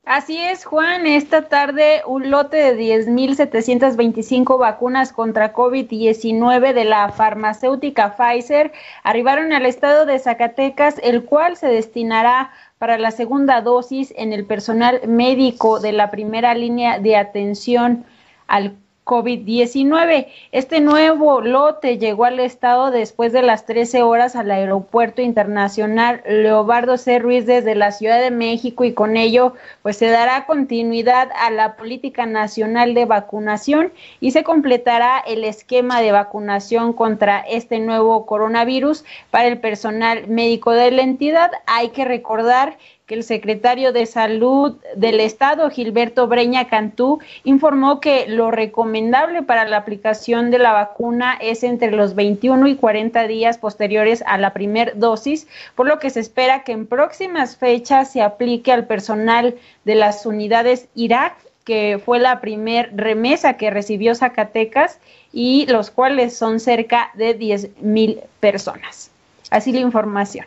Así 0.05 0.37
es, 0.37 0.65
Juan. 0.65 1.05
Esta 1.05 1.47
tarde 1.47 2.01
un 2.07 2.31
lote 2.31 2.57
de 2.57 2.75
10.725 2.75 4.57
vacunas 4.57 5.13
contra 5.13 5.53
COVID-19 5.53 6.73
de 6.73 6.85
la 6.85 7.09
farmacéutica 7.09 8.15
Pfizer 8.17 8.71
arribaron 9.03 9.53
al 9.53 9.65
estado 9.67 10.07
de 10.07 10.17
Zacatecas, 10.17 10.95
el 11.03 11.23
cual 11.23 11.55
se 11.55 11.67
destinará 11.67 12.51
para 12.79 12.97
la 12.97 13.11
segunda 13.11 13.61
dosis 13.61 14.11
en 14.17 14.33
el 14.33 14.45
personal 14.45 15.01
médico 15.07 15.79
de 15.79 15.91
la 15.91 16.09
primera 16.09 16.55
línea 16.55 16.97
de 16.97 17.15
atención 17.15 18.03
al 18.47 18.75
COVID-19. 19.11 20.27
Este 20.53 20.79
nuevo 20.79 21.41
lote 21.41 21.97
llegó 21.97 22.23
al 22.23 22.39
estado 22.39 22.91
después 22.91 23.33
de 23.33 23.41
las 23.41 23.65
13 23.65 24.03
horas 24.03 24.37
al 24.37 24.49
Aeropuerto 24.49 25.21
Internacional 25.21 26.23
Leobardo 26.25 26.95
C. 26.95 27.19
Ruiz 27.19 27.45
desde 27.45 27.75
la 27.75 27.91
Ciudad 27.91 28.21
de 28.21 28.31
México 28.31 28.85
y 28.85 28.93
con 28.93 29.17
ello 29.17 29.53
pues 29.81 29.97
se 29.97 30.07
dará 30.07 30.45
continuidad 30.45 31.27
a 31.35 31.51
la 31.51 31.75
política 31.75 32.25
nacional 32.25 32.93
de 32.93 33.03
vacunación 33.03 33.91
y 34.21 34.31
se 34.31 34.45
completará 34.45 35.19
el 35.19 35.43
esquema 35.43 35.99
de 35.99 36.13
vacunación 36.13 36.93
contra 36.93 37.39
este 37.41 37.79
nuevo 37.79 38.25
coronavirus 38.25 39.03
para 39.29 39.49
el 39.49 39.59
personal 39.59 40.29
médico 40.29 40.71
de 40.71 40.89
la 40.89 41.01
entidad. 41.01 41.51
Hay 41.65 41.89
que 41.89 42.05
recordar 42.05 42.77
el 43.13 43.23
secretario 43.23 43.91
de 43.93 44.05
Salud 44.05 44.77
del 44.95 45.19
Estado, 45.19 45.69
Gilberto 45.69 46.27
Breña 46.27 46.67
Cantú, 46.67 47.19
informó 47.43 47.99
que 47.99 48.25
lo 48.27 48.51
recomendable 48.51 49.43
para 49.43 49.67
la 49.67 49.77
aplicación 49.77 50.51
de 50.51 50.59
la 50.59 50.71
vacuna 50.71 51.37
es 51.41 51.63
entre 51.63 51.91
los 51.91 52.15
21 52.15 52.67
y 52.67 52.75
40 52.75 53.27
días 53.27 53.57
posteriores 53.57 54.23
a 54.27 54.37
la 54.37 54.53
primer 54.53 54.97
dosis, 54.97 55.47
por 55.75 55.87
lo 55.87 55.99
que 55.99 56.09
se 56.09 56.19
espera 56.19 56.63
que 56.63 56.71
en 56.71 56.87
próximas 56.87 57.57
fechas 57.57 58.11
se 58.11 58.21
aplique 58.21 58.71
al 58.71 58.87
personal 58.87 59.55
de 59.85 59.95
las 59.95 60.25
unidades 60.25 60.87
Irak 60.95 61.35
que 61.63 62.01
fue 62.03 62.19
la 62.19 62.41
primer 62.41 62.91
remesa 62.95 63.53
que 63.57 63.69
recibió 63.69 64.15
Zacatecas 64.15 64.99
y 65.31 65.65
los 65.67 65.91
cuales 65.91 66.35
son 66.35 66.59
cerca 66.59 67.11
de 67.13 67.33
10 67.33 67.81
mil 67.81 68.21
personas. 68.39 69.11
Así 69.49 69.71
la 69.71 69.79
información. 69.79 70.45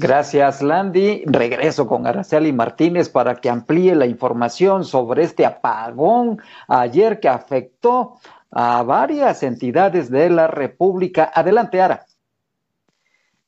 Gracias, 0.00 0.62
Landy. 0.62 1.24
Regreso 1.26 1.88
con 1.88 2.06
Araceli 2.06 2.52
Martínez 2.52 3.08
para 3.08 3.34
que 3.34 3.50
amplíe 3.50 3.96
la 3.96 4.06
información 4.06 4.84
sobre 4.84 5.24
este 5.24 5.44
apagón 5.44 6.40
ayer 6.68 7.18
que 7.18 7.28
afectó 7.28 8.14
a 8.52 8.84
varias 8.84 9.42
entidades 9.42 10.08
de 10.08 10.30
la 10.30 10.46
República. 10.46 11.28
Adelante, 11.34 11.80
Ara. 11.80 12.06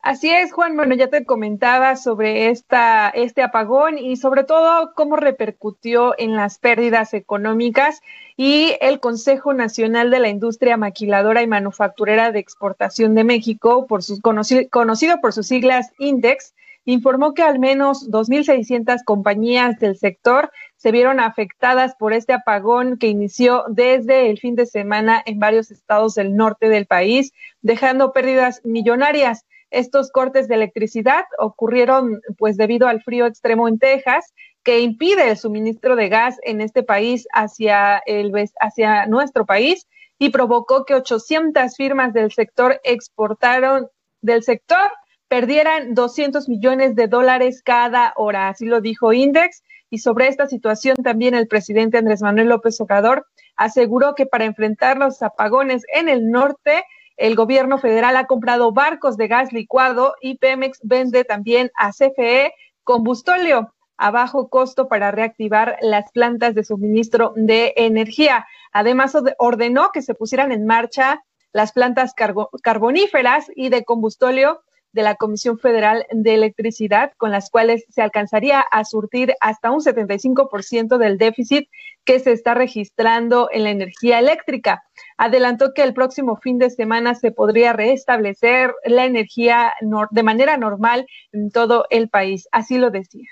Así 0.03 0.29
es, 0.29 0.53
Juan. 0.53 0.75
Bueno, 0.75 0.97
ya 0.97 1.07
te 1.07 1.25
comentaba 1.25 1.95
sobre 1.95 2.49
esta, 2.49 3.11
este 3.11 3.43
apagón 3.43 3.97
y 3.99 4.17
sobre 4.17 4.43
todo 4.43 4.93
cómo 4.95 5.15
repercutió 5.15 6.15
en 6.19 6.35
las 6.35 6.59
pérdidas 6.59 7.15
económicas 7.15 8.01
y 8.43 8.79
el 8.81 9.01
Consejo 9.01 9.53
Nacional 9.53 10.11
de 10.11 10.19
la 10.19 10.31
Industria 10.31 10.79
Maquiladora 10.79 11.43
y 11.43 11.47
Manufacturera 11.47 12.33
de 12.33 12.39
Exportación 12.39 13.15
de 13.15 13.23
México, 13.23 13.87
por 13.87 14.03
sus, 14.03 14.23
conocido, 14.23 14.63
conocido 14.71 15.21
por 15.21 15.35
sus 15.35 15.47
siglas 15.47 15.93
INDEX, 15.99 16.55
informó 16.87 17.35
que 17.35 17.43
al 17.43 17.59
menos 17.59 18.11
2.600 18.11 19.05
compañías 19.05 19.79
del 19.79 19.99
sector 19.99 20.51
se 20.77 20.91
vieron 20.91 21.21
afectadas 21.21 21.95
por 21.97 22.15
este 22.15 22.33
apagón 22.33 22.97
que 22.97 23.09
inició 23.09 23.65
desde 23.69 24.31
el 24.31 24.39
fin 24.39 24.55
de 24.55 24.65
semana 24.65 25.23
en 25.27 25.39
varios 25.39 25.71
estados 25.71 26.15
del 26.15 26.35
norte 26.35 26.71
del 26.71 26.87
país, 26.87 27.35
dejando 27.61 28.15
pérdidas 28.15 28.63
millonarias. 28.65 29.45
Estos 29.71 30.11
cortes 30.11 30.49
de 30.49 30.55
electricidad 30.55 31.25
ocurrieron 31.39 32.23
pues 32.39 32.57
debido 32.57 32.89
al 32.89 33.03
frío 33.03 33.27
extremo 33.27 33.69
en 33.69 33.79
Texas 33.79 34.33
que 34.63 34.81
impide 34.81 35.31
el 35.31 35.37
suministro 35.37 35.97
de 35.97 36.09
gas 36.09 36.39
en 36.43 36.61
este 36.61 36.83
país 36.83 37.27
hacia, 37.33 37.99
el, 38.07 38.33
hacia 38.61 39.07
nuestro 39.07 39.47
país 39.47 39.87
y 40.19 40.31
provocó 40.31 40.85
que 40.85 40.95
800 40.95 41.75
firmas 41.77 42.13
del 42.13 42.31
sector 42.31 42.81
exportaron 42.85 43.89
del 44.21 44.43
sector 44.43 44.91
perdieran 45.29 45.95
200 45.95 46.49
millones 46.49 46.95
de 46.95 47.07
dólares 47.07 47.63
cada 47.65 48.13
hora, 48.17 48.49
así 48.49 48.67
lo 48.67 48.81
dijo 48.81 49.13
Index. 49.13 49.63
Y 49.89 49.99
sobre 49.99 50.29
esta 50.29 50.47
situación 50.47 50.97
también 51.03 51.35
el 51.35 51.49
presidente 51.49 51.99
Andrés 51.99 52.23
Manuel 52.23 52.49
López 52.49 52.81
Obrador 52.81 53.27
aseguró 53.57 54.15
que 54.15 54.27
para 54.27 54.45
enfrentar 54.45 54.99
los 54.99 55.23
apagones 55.23 55.85
en 55.93 56.09
el 56.09 56.31
norte, 56.31 56.85
el 57.17 57.35
gobierno 57.35 57.79
federal 57.79 58.17
ha 58.17 58.27
comprado 58.27 58.73
barcos 58.73 59.17
de 59.17 59.29
gas 59.29 59.53
licuado 59.53 60.15
y 60.21 60.39
Pemex 60.39 60.79
vende 60.83 61.25
también 61.25 61.71
a 61.77 61.91
CFE 61.91 62.53
combustóleo 62.85 63.73
a 64.01 64.11
bajo 64.11 64.49
costo 64.49 64.89
para 64.89 65.11
reactivar 65.11 65.77
las 65.83 66.11
plantas 66.11 66.55
de 66.55 66.65
suministro 66.65 67.35
de 67.37 67.75
energía. 67.77 68.47
Además, 68.73 69.15
ordenó 69.39 69.91
que 69.93 70.01
se 70.01 70.15
pusieran 70.15 70.53
en 70.53 70.67
marcha 70.67 71.23
las 71.53 71.73
plantas 71.73 72.15
carboníferas 72.63 73.47
y 73.55 73.69
de 73.69 73.85
combustóleo 73.85 74.63
de 74.93 75.03
la 75.03 75.17
Comisión 75.17 75.59
Federal 75.59 76.07
de 76.11 76.35
Electricidad, 76.35 77.13
con 77.19 77.31
las 77.31 77.51
cuales 77.51 77.85
se 77.91 78.01
alcanzaría 78.03 78.61
a 78.61 78.85
surtir 78.85 79.35
hasta 79.41 79.71
un 79.71 79.81
75% 79.81 80.97
del 80.97 81.19
déficit 81.19 81.69
que 82.05 82.19
se 82.19 82.33
está 82.33 82.55
registrando 82.55 83.51
en 83.53 83.65
la 83.65 83.71
energía 83.71 84.19
eléctrica. 84.19 84.83
Adelantó 85.19 85.75
que 85.75 85.83
el 85.83 85.93
próximo 85.93 86.37
fin 86.37 86.59
de 86.59 86.71
semana 86.71 87.15
se 87.15 87.33
podría 87.33 87.75
restablecer 87.75 88.75
la 88.85 89.05
energía 89.05 89.75
de 90.11 90.23
manera 90.23 90.57
normal 90.57 91.07
en 91.33 91.51
todo 91.51 91.85
el 91.91 92.09
país. 92.09 92.49
Así 92.51 92.79
lo 92.79 92.91
decía. 92.91 93.29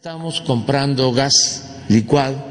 Estamos 0.00 0.40
comprando 0.40 1.12
gas 1.12 1.62
licuado. 1.90 2.42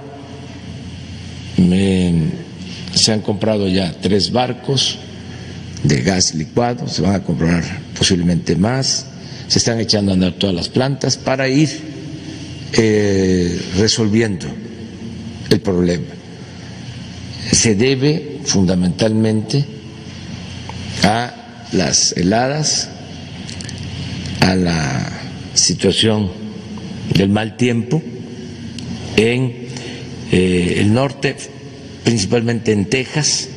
se 2.93 3.11
han 3.11 3.21
comprado 3.21 3.67
ya 3.67 3.91
tres 3.91 4.31
barcos 4.31 4.99
de 5.83 6.03
gas 6.03 6.35
licuado, 6.35 6.87
se 6.87 7.01
van 7.01 7.15
a 7.15 7.23
comprar 7.23 7.63
posiblemente 7.97 8.55
más, 8.55 9.07
se 9.47 9.57
están 9.57 9.79
echando 9.79 10.11
a 10.11 10.13
andar 10.13 10.33
todas 10.33 10.55
las 10.55 10.69
plantas 10.69 11.17
para 11.17 11.49
ir 11.49 11.69
eh, 12.73 13.59
resolviendo 13.77 14.45
el 15.49 15.59
problema. 15.59 16.13
Se 17.51 17.73
debe 17.73 18.41
fundamentalmente 18.43 19.65
a 21.01 21.65
las 21.71 22.11
heladas, 22.11 22.89
a 24.39 24.53
la 24.53 25.09
situación 25.55 26.38
del 27.19 27.29
mal 27.29 27.57
tiempo 27.57 28.01
en 29.17 29.67
eh, 30.31 30.75
el 30.77 30.93
norte, 30.93 31.35
principalmente 32.05 32.71
en 32.71 32.89
Texas. 32.89 33.49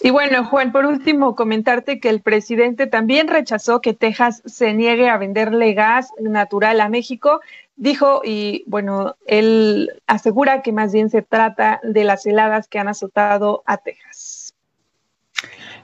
Y 0.00 0.10
bueno, 0.10 0.44
Juan, 0.46 0.72
por 0.72 0.84
último, 0.84 1.36
comentarte 1.36 2.00
que 2.00 2.08
el 2.08 2.22
presidente 2.22 2.88
también 2.88 3.28
rechazó 3.28 3.80
que 3.80 3.94
Texas 3.94 4.42
se 4.46 4.74
niegue 4.74 5.08
a 5.08 5.16
venderle 5.16 5.74
gas 5.74 6.10
natural 6.18 6.80
a 6.80 6.88
México. 6.88 7.40
Dijo, 7.76 8.22
y 8.24 8.64
bueno, 8.66 9.14
él 9.26 9.92
asegura 10.08 10.62
que 10.62 10.72
más 10.72 10.92
bien 10.92 11.08
se 11.08 11.22
trata 11.22 11.78
de 11.84 12.02
las 12.02 12.26
heladas 12.26 12.66
que 12.66 12.80
han 12.80 12.88
azotado 12.88 13.62
a 13.64 13.76
Texas. 13.76 14.17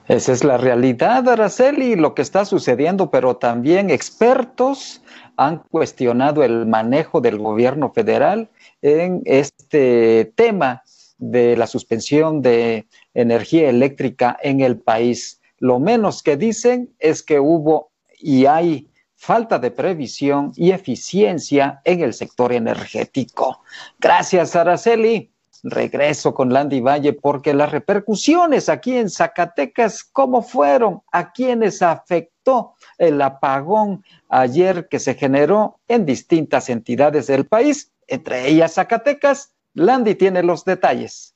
Esa 0.07 0.33
es 0.33 0.43
la 0.43 0.57
realidad, 0.57 1.27
Araceli, 1.27 1.95
lo 1.95 2.13
que 2.13 2.21
está 2.21 2.45
sucediendo, 2.45 3.09
pero 3.09 3.37
también 3.37 3.89
expertos 3.89 5.01
han 5.35 5.63
cuestionado 5.71 6.43
el 6.43 6.67
manejo 6.67 7.21
del 7.21 7.39
gobierno 7.39 7.91
federal 7.91 8.49
en 8.83 9.23
este 9.25 10.31
tema 10.35 10.83
de 11.17 11.57
la 11.57 11.65
suspensión 11.65 12.43
de 12.43 12.87
energía 13.15 13.67
eléctrica 13.67 14.37
en 14.43 14.61
el 14.61 14.77
país. 14.77 15.41
Lo 15.57 15.79
menos 15.79 16.21
que 16.21 16.37
dicen 16.37 16.93
es 16.99 17.23
que 17.23 17.39
hubo 17.39 17.89
y 18.19 18.45
hay 18.45 18.87
falta 19.15 19.57
de 19.57 19.71
previsión 19.71 20.51
y 20.55 20.69
eficiencia 20.71 21.81
en 21.83 22.01
el 22.01 22.13
sector 22.13 22.53
energético. 22.53 23.61
Gracias, 23.99 24.55
Araceli. 24.55 25.31
Regreso 25.67 26.35
con 26.35 26.53
Landy 26.53 26.79
Valle 26.79 27.13
porque 27.13 27.55
las 27.55 27.71
repercusiones 27.71 28.69
aquí 28.69 28.97
en 28.97 29.09
Zacatecas, 29.09 30.03
¿cómo 30.03 30.43
fueron? 30.43 31.01
¿A 31.11 31.31
quienes 31.31 31.81
afectó 31.81 32.75
el 32.99 33.19
apagón 33.19 34.03
ayer 34.29 34.87
que 34.87 34.99
se 34.99 35.15
generó 35.15 35.79
en 35.87 36.05
distintas 36.05 36.69
entidades 36.69 37.25
del 37.25 37.47
país, 37.47 37.91
entre 38.05 38.47
ellas 38.47 38.75
Zacatecas? 38.75 39.53
Landy 39.73 40.13
tiene 40.13 40.43
los 40.43 40.65
detalles. 40.65 41.34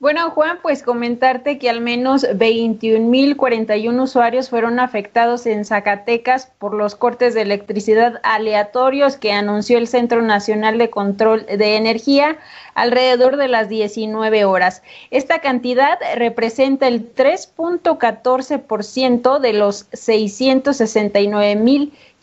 Bueno, 0.00 0.30
Juan, 0.30 0.60
pues 0.62 0.84
comentarte 0.84 1.58
que 1.58 1.68
al 1.68 1.80
menos 1.80 2.22
21.041 2.22 4.00
usuarios 4.00 4.48
fueron 4.48 4.78
afectados 4.78 5.44
en 5.44 5.64
Zacatecas 5.64 6.52
por 6.60 6.72
los 6.72 6.94
cortes 6.94 7.34
de 7.34 7.42
electricidad 7.42 8.20
aleatorios 8.22 9.16
que 9.16 9.32
anunció 9.32 9.76
el 9.76 9.88
Centro 9.88 10.22
Nacional 10.22 10.78
de 10.78 10.88
Control 10.88 11.46
de 11.46 11.74
Energía 11.74 12.38
alrededor 12.74 13.38
de 13.38 13.48
las 13.48 13.68
19 13.68 14.44
horas. 14.44 14.84
Esta 15.10 15.40
cantidad 15.40 15.98
representa 16.14 16.86
el 16.86 17.12
3.14% 17.12 19.40
de 19.40 19.52
los 19.52 19.88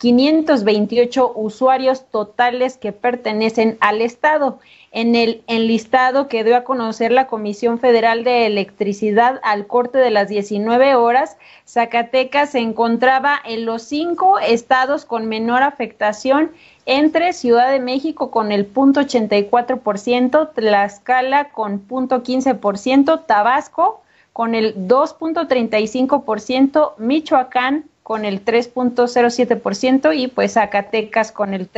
669.528 0.00 1.32
usuarios 1.34 2.04
totales 2.10 2.76
que 2.76 2.92
pertenecen 2.92 3.76
al 3.80 4.00
Estado. 4.00 4.58
En 4.92 5.14
el 5.14 5.42
enlistado 5.46 6.28
que 6.28 6.44
dio 6.44 6.56
a 6.56 6.64
conocer 6.64 7.12
la 7.12 7.26
Comisión 7.26 7.78
Federal 7.78 8.24
de 8.24 8.46
Electricidad 8.46 9.40
al 9.42 9.66
corte 9.66 9.98
de 9.98 10.10
las 10.10 10.28
19 10.28 10.94
horas, 10.94 11.36
Zacatecas 11.66 12.52
se 12.52 12.60
encontraba 12.60 13.38
en 13.44 13.66
los 13.66 13.82
cinco 13.82 14.38
estados 14.38 15.04
con 15.04 15.26
menor 15.26 15.62
afectación 15.62 16.52
entre 16.86 17.32
Ciudad 17.32 17.70
de 17.70 17.80
México 17.80 18.30
con 18.30 18.52
el 18.52 18.64
punto 18.64 19.00
84%, 19.00 20.52
Tlaxcala 20.54 21.50
con 21.50 21.80
punto 21.80 22.22
15%, 22.22 23.26
Tabasco 23.26 24.02
con 24.32 24.54
el 24.54 24.86
2.35%, 24.86 26.92
Michoacán 26.98 27.86
con 28.06 28.24
el 28.24 28.44
3.07% 28.44 30.16
y 30.16 30.28
pues 30.28 30.52
Zacatecas 30.52 31.32
con 31.32 31.54
el 31.54 31.68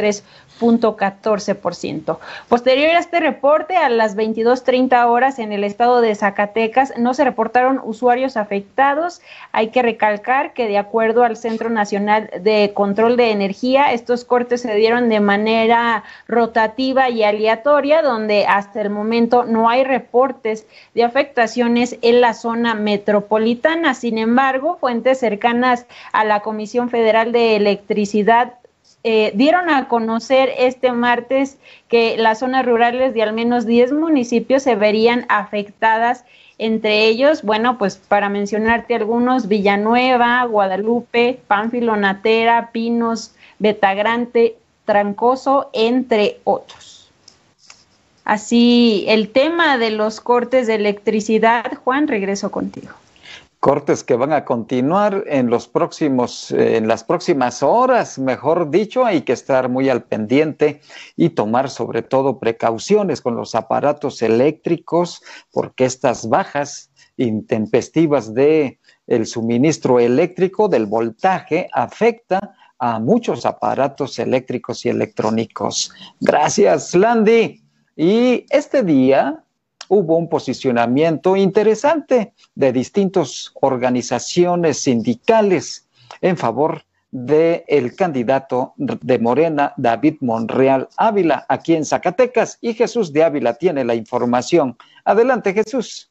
3.14%. 0.61 2.19
Posterior 2.49 2.91
a 2.91 2.99
este 2.99 3.21
reporte, 3.21 3.77
a 3.77 3.89
las 3.89 4.17
22.30 4.17 5.07
horas 5.07 5.39
en 5.39 5.53
el 5.53 5.65
estado 5.65 6.01
de 6.01 6.15
Zacatecas 6.15 6.95
no 6.97 7.15
se 7.15 7.25
reportaron 7.25 7.81
usuarios 7.83 8.37
afectados. 8.37 9.21
Hay 9.53 9.69
que 9.69 9.83
recalcar 9.83 10.53
que 10.53 10.67
de 10.67 10.79
acuerdo 10.79 11.25
al 11.25 11.37
Centro 11.37 11.71
Nacional 11.71 12.31
de 12.41 12.73
Control 12.75 13.17
de 13.17 13.31
Energía, 13.31 13.93
estos 13.93 14.25
cortes 14.25 14.63
se 14.63 14.75
dieron 14.75 15.09
de 15.09 15.21
manera 15.21 16.05
rotativa 16.27 17.09
y 17.11 17.23
aleatoria, 17.23 18.03
donde 18.03 18.47
hasta 18.47 18.81
el 18.81 18.91
momento 18.91 19.45
no 19.45 19.69
hay 19.69 19.85
reportes 19.85 20.67
de 20.95 21.05
afectaciones 21.05 21.97
en 22.03 22.21
la 22.21 22.35
zona 22.35 22.75
metropolitana. 22.75 23.95
Sin 23.95 24.19
embargo, 24.19 24.79
fuentes 24.81 25.19
cercanas 25.19 25.87
a 26.13 26.25
la 26.25 26.41
Comisión 26.41 26.91
Federal 26.91 27.33
de 27.33 27.57
Electricidad 27.57 28.55
eh, 29.05 29.33
dieron 29.35 29.71
a 29.71 29.89
conocer 29.89 30.53
este 30.59 30.93
martes 30.93 31.59
que 31.89 32.17
las 32.17 32.41
zonas 32.41 32.67
rurales 32.67 33.15
de 33.15 33.23
al 33.23 33.33
menos 33.33 33.65
10 33.65 33.93
municipios 33.93 34.65
se 34.65 34.75
verían 34.75 35.25
afectadas. 35.29 36.25
Entre 36.59 37.07
ellos, 37.07 37.43
bueno, 37.43 37.79
pues 37.79 37.97
para 37.97 38.29
mencionarte 38.29 38.97
algunos, 38.97 39.47
Villanueva, 39.47 40.43
Guadalupe, 40.45 41.39
Pánfilo, 41.47 41.97
Natera, 41.97 42.71
Pinos, 42.73 43.33
Betagrante, 43.61 44.57
Trancoso, 44.85 45.71
entre 45.73 46.41
otros. 46.43 47.11
Así, 48.25 49.05
el 49.09 49.31
tema 49.31 49.79
de 49.79 49.91
los 49.91 50.21
cortes 50.21 50.67
de 50.67 50.75
electricidad, 50.75 51.73
Juan, 51.85 52.09
regreso 52.09 52.51
contigo 52.51 52.91
cortes 53.61 54.05
que 54.05 54.15
van 54.15 54.33
a 54.33 54.45
continuar 54.45 55.25
en 55.27 55.51
los 55.51 55.67
próximos, 55.67 56.53
en 56.53 56.87
las 56.87 57.03
próximas 57.03 57.63
horas, 57.63 58.19
mejor 58.19 58.71
dicho, 58.71 59.05
hay 59.05 59.23
que 59.23 59.33
estar 59.33 59.69
muy 59.69 59.89
al 59.89 60.05
pendiente 60.05 60.81
y 61.17 61.31
tomar 61.31 61.69
sobre 61.69 62.03
todo 62.03 62.39
precauciones 62.39 63.21
con 63.21 63.37
los 63.37 63.55
aparatos 63.55 64.23
eléctricos, 64.23 65.23
porque 65.53 65.85
estas 65.85 66.29
bajas 66.29 66.91
intempestivas 67.17 68.33
de 68.33 68.79
el 69.09 69.27
suministro 69.27 69.99
eléctrico, 69.99 70.69
del 70.69 70.87
voltaje, 70.87 71.69
afecta 71.73 72.55
a 72.79 73.01
muchos 73.01 73.45
aparatos 73.45 74.19
eléctricos 74.21 74.87
y 74.87 74.91
electrónicos. 74.91 75.91
Gracias, 76.21 76.95
Landy. 76.95 77.63
Y 77.97 78.47
este 78.51 78.85
día 78.85 79.43
hubo 79.89 80.17
un 80.17 80.29
posicionamiento 80.29 81.37
interesante 81.37 82.33
de 82.55 82.73
distintas 82.73 83.53
organizaciones 83.61 84.79
sindicales 84.79 85.89
en 86.21 86.37
favor 86.37 86.83
del 87.11 87.63
el 87.69 87.95
candidato 87.97 88.75
de 88.77 89.19
Morena, 89.19 89.73
David 89.77 90.17
Monreal 90.21 90.89
Ávila, 90.97 91.47
aquí 91.49 91.75
en 91.75 91.85
Zacatecas. 91.85 92.59
Y 92.61 92.75
Jesús 92.75 93.13
de 93.13 93.25
Ávila 93.25 93.55
tiene 93.55 93.85
la 93.85 93.95
información. 93.95 94.77
Adelante, 95.05 95.55
Jesús. 95.55 96.11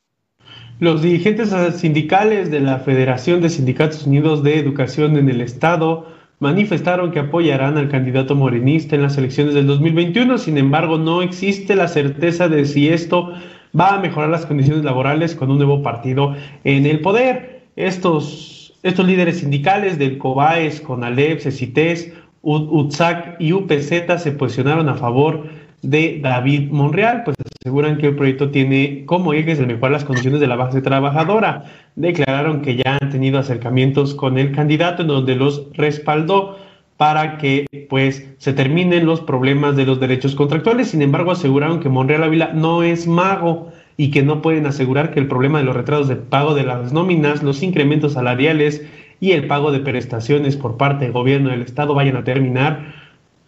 Los 0.80 1.02
dirigentes 1.02 1.50
sindicales 1.76 2.52
de 2.52 2.60
la 2.60 2.80
Federación 2.80 3.42
de 3.42 3.50
Sindicatos 3.50 4.06
Unidos 4.06 4.44
de 4.44 4.60
Educación 4.60 5.18
en 5.18 5.30
el 5.30 5.42
Estado 5.42 6.08
manifestaron 6.40 7.12
que 7.12 7.20
apoyarán 7.20 7.78
al 7.78 7.90
candidato 7.90 8.36
morenista 8.36 8.96
en 8.96 9.02
las 9.02 9.18
elecciones 9.18 9.56
del 9.56 9.66
2021. 9.66 10.38
Sin 10.38 10.58
embargo, 10.58 10.98
no 10.98 11.24
existe 11.24 11.76
la 11.76 11.88
certeza 11.88 12.48
de 12.48 12.66
si 12.66 12.90
esto 12.90 13.34
va 13.78 13.96
a 13.96 14.00
mejorar 14.00 14.30
las 14.30 14.46
condiciones 14.46 14.84
laborales 14.84 15.36
con 15.36 15.52
un 15.52 15.58
nuevo 15.58 15.82
partido 15.82 16.36
en 16.64 16.86
el 16.86 17.02
poder. 17.02 17.64
Estos, 17.76 18.74
estos 18.84 19.06
líderes 19.06 19.40
sindicales 19.40 19.98
del 19.98 20.18
COBAES, 20.18 20.82
CONALEP, 20.82 21.40
CECITES, 21.40 22.14
UTSAC 22.42 23.36
y 23.40 23.52
UPZ 23.52 24.22
se 24.22 24.32
posicionaron 24.32 24.88
a 24.90 24.96
favor 24.96 25.50
de 25.82 26.20
David 26.22 26.72
Monreal, 26.72 27.24
pues 27.24 27.36
aseguran 27.62 27.98
que 27.98 28.08
el 28.08 28.16
proyecto 28.16 28.50
tiene 28.50 29.04
como 29.06 29.34
ejes 29.34 29.60
el 29.60 29.68
mejorar 29.68 29.92
las 29.92 30.06
condiciones 30.06 30.40
de 30.40 30.48
la 30.48 30.56
base 30.56 30.82
trabajadora. 30.82 31.66
Declararon 31.96 32.62
que 32.62 32.78
ya 32.78 32.98
han 33.00 33.10
tenido 33.10 33.40
acercamientos 33.40 34.16
con 34.16 34.38
el 34.38 34.54
candidato 34.54 35.02
en 35.02 35.10
donde 35.10 35.36
los 35.36 35.68
respaldó 35.74 36.58
para 36.98 37.38
que 37.38 37.66
pues 37.90 38.28
se 38.40 38.54
terminen 38.54 39.06
los 39.06 39.22
problemas 39.22 39.76
de 39.76 39.86
los 39.86 40.00
derechos 40.00 40.36
contractuales. 40.36 40.90
Sin 40.90 41.02
embargo, 41.02 41.32
aseguraron 41.32 41.80
que 41.80 41.90
Monreal 41.90 42.24
Ávila 42.24 42.52
no 42.54 42.84
es 42.84 43.08
mago 43.08 43.72
y 43.98 44.12
que 44.12 44.24
no 44.24 44.42
pueden 44.42 44.66
asegurar 44.66 45.12
que 45.12 45.20
el 45.20 45.28
problema 45.28 45.60
de 45.60 45.66
los 45.66 45.76
retrasos 45.76 46.08
de 46.08 46.16
pago 46.16 46.56
de 46.56 46.64
las 46.64 46.92
nóminas, 46.92 47.44
los 47.44 47.64
incrementos 47.64 48.14
salariales 48.14 48.84
y 49.20 49.32
el 49.32 49.48
pago 49.48 49.72
de 49.72 49.80
prestaciones 49.80 50.58
por 50.58 50.78
parte 50.78 51.06
del 51.06 51.14
gobierno 51.14 51.50
del 51.50 51.62
estado 51.62 51.94
vayan 51.94 52.18
a 52.18 52.24
terminar, 52.24 52.94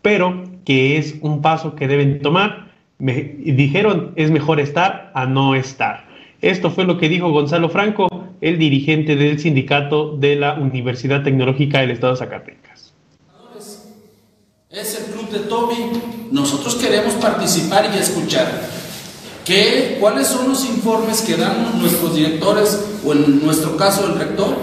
pero 0.02 0.44
que 0.66 0.98
es 0.98 1.18
un 1.22 1.42
paso 1.42 1.76
que 1.76 1.88
deben 1.88 2.22
tomar. 2.22 2.70
Me, 3.00 3.14
dijeron 3.24 4.12
es 4.16 4.30
mejor 4.30 4.60
estar 4.60 5.12
a 5.16 5.26
no 5.26 5.56
estar. 5.56 6.06
Esto 6.42 6.70
fue 6.70 6.86
lo 6.86 6.98
que 6.98 7.10
dijo 7.10 7.32
Gonzalo 7.32 7.70
Franco, 7.70 8.08
el 8.42 8.58
dirigente 8.58 9.16
del 9.16 9.40
sindicato 9.40 10.16
de 10.18 10.36
la 10.36 10.54
Universidad 10.54 11.24
Tecnológica 11.24 11.82
del 11.82 11.92
Estado 11.92 12.14
de 12.14 12.20
Zacatecas. 12.20 12.69
Es 14.72 14.96
el 15.00 15.06
club 15.06 15.32
de 15.32 15.40
Toby. 15.40 16.30
Nosotros 16.30 16.76
queremos 16.76 17.16
participar 17.16 17.90
y 17.92 17.98
escuchar. 17.98 18.70
¿Qué, 19.44 19.98
¿Cuáles 20.00 20.28
son 20.28 20.48
los 20.48 20.64
informes 20.64 21.22
que 21.22 21.38
dan 21.38 21.82
nuestros 21.82 22.14
directores 22.14 22.78
o 23.04 23.14
en 23.14 23.44
nuestro 23.44 23.76
caso 23.78 24.06
el 24.06 24.20
rector 24.20 24.56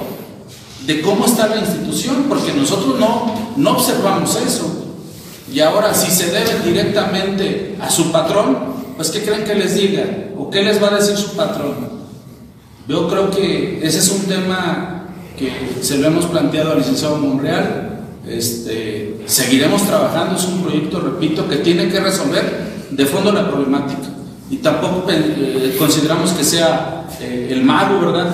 de 0.87 1.03
cómo 1.03 1.27
está 1.27 1.49
la 1.49 1.57
institución? 1.57 2.27
Porque 2.29 2.53
nosotros 2.53 3.01
no, 3.01 3.35
no 3.57 3.73
observamos 3.73 4.37
eso. 4.37 4.95
Y 5.53 5.59
ahora, 5.59 5.93
si 5.93 6.13
se 6.13 6.31
debe 6.31 6.61
directamente 6.65 7.77
a 7.81 7.91
su 7.91 8.13
patrón, 8.13 8.59
pues 8.95 9.11
¿qué 9.11 9.25
creen 9.25 9.43
que 9.43 9.57
les 9.57 9.75
diga? 9.75 10.05
¿O 10.39 10.49
qué 10.51 10.63
les 10.63 10.81
va 10.81 10.87
a 10.87 10.99
decir 10.99 11.17
su 11.17 11.35
patrón? 11.35 11.75
Yo 12.87 13.09
creo 13.09 13.29
que 13.33 13.85
ese 13.85 13.99
es 13.99 14.09
un 14.11 14.23
tema 14.27 15.09
que 15.37 15.51
se 15.83 15.99
lo 15.99 16.07
hemos 16.07 16.27
planteado 16.27 16.71
al 16.71 16.79
licenciado 16.79 17.17
Monreal. 17.17 17.96
Este, 18.29 19.19
seguiremos 19.27 19.83
trabajando, 19.87 20.37
es 20.37 20.45
un 20.45 20.63
proyecto, 20.63 21.01
repito, 21.01 21.49
que 21.49 21.57
tiene 21.57 21.89
que 21.89 22.01
resolver 22.01 22.67
de 22.91 23.07
fondo 23.07 23.33
la 23.33 23.49
problemática. 23.49 24.09
Y 24.51 24.57
tampoco 24.57 25.07
eh, 25.11 25.75
consideramos 25.79 26.33
que 26.33 26.45
sea 26.45 27.07
eh, 27.21 27.49
el 27.51 27.65
mago, 27.65 28.01
¿verdad? 28.01 28.33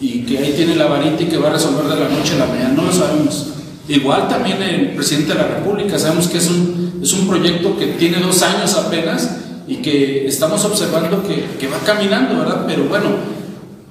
y 0.00 0.20
que 0.20 0.38
ahí 0.38 0.52
tiene 0.52 0.76
la 0.76 0.86
varita 0.86 1.22
y 1.22 1.26
que 1.26 1.38
va 1.38 1.48
a 1.48 1.52
resolver 1.52 1.84
de 1.84 2.00
la 2.00 2.08
noche 2.08 2.34
a 2.34 2.38
la 2.38 2.46
mañana, 2.46 2.74
no 2.74 2.82
lo 2.84 2.92
sabemos. 2.92 3.46
Igual 3.88 4.28
también 4.28 4.62
el 4.62 4.90
presidente 4.94 5.32
de 5.32 5.38
la 5.38 5.48
República, 5.48 5.98
sabemos 5.98 6.28
que 6.28 6.38
es 6.38 6.48
un, 6.48 7.00
es 7.02 7.12
un 7.14 7.26
proyecto 7.26 7.76
que 7.76 7.86
tiene 7.86 8.18
dos 8.18 8.42
años 8.42 8.74
apenas 8.74 9.30
y 9.66 9.76
que 9.76 10.26
estamos 10.26 10.64
observando 10.64 11.22
que, 11.26 11.68
va 11.68 11.78
caminando, 11.84 12.38
¿verdad? 12.38 12.64
Pero 12.66 12.84
bueno, 12.84 13.06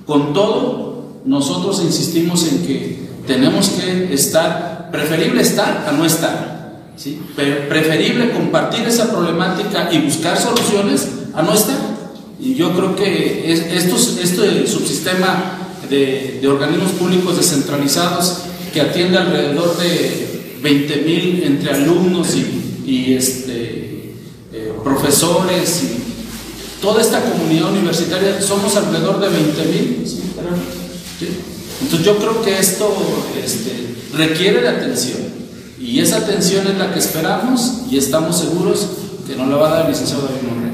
con 0.05 0.33
todo, 0.33 1.21
nosotros 1.25 1.81
insistimos 1.83 2.47
en 2.47 2.65
que 2.65 3.07
tenemos 3.25 3.69
que 3.69 4.13
estar, 4.13 4.76
preferible 4.91 5.41
estar 5.41 5.85
a 5.87 5.91
no 5.91 6.05
estar, 6.05 6.83
¿sí? 6.95 7.21
preferible 7.35 8.31
compartir 8.31 8.87
esa 8.87 9.11
problemática 9.11 9.89
y 9.91 9.99
buscar 9.99 10.39
soluciones 10.39 11.07
a 11.33 11.41
no 11.41 11.53
estar. 11.53 11.77
Y 12.39 12.55
yo 12.55 12.75
creo 12.75 12.95
que 12.95 13.51
es, 13.51 13.61
estos, 13.61 14.17
este 14.21 14.67
subsistema 14.67 15.57
de, 15.89 16.39
de 16.41 16.47
organismos 16.47 16.91
públicos 16.91 17.37
descentralizados 17.37 18.43
que 18.73 18.81
atiende 18.81 19.17
alrededor 19.17 19.77
de 19.77 20.27
20 20.61 20.97
mil 20.97 21.43
entre 21.43 21.71
alumnos 21.71 22.35
y, 22.35 23.13
este, 23.13 24.13
eh, 24.53 24.73
profesores 24.83 25.83
y 25.83 26.81
toda 26.81 27.01
esta 27.01 27.21
comunidad 27.21 27.71
universitaria, 27.71 28.41
somos 28.41 28.75
alrededor 28.75 29.19
de 29.19 29.29
20 29.29 29.65
mil. 29.65 30.03
Entonces 31.81 32.05
yo 32.05 32.17
creo 32.17 32.41
que 32.41 32.57
esto 32.57 32.91
este, 33.43 33.95
requiere 34.15 34.61
de 34.61 34.69
atención 34.69 35.21
y 35.79 35.99
esa 35.99 36.17
atención 36.17 36.65
es 36.67 36.77
la 36.77 36.91
que 36.91 36.99
esperamos 36.99 37.85
y 37.91 37.97
estamos 37.97 38.39
seguros 38.39 38.97
que 39.27 39.35
nos 39.35 39.47
la 39.47 39.57
va 39.57 39.67
a 39.67 39.71
dar 39.71 39.85
el 39.85 39.91
licenciado 39.91 40.27
David 40.27 40.47
Monreal. 40.49 40.73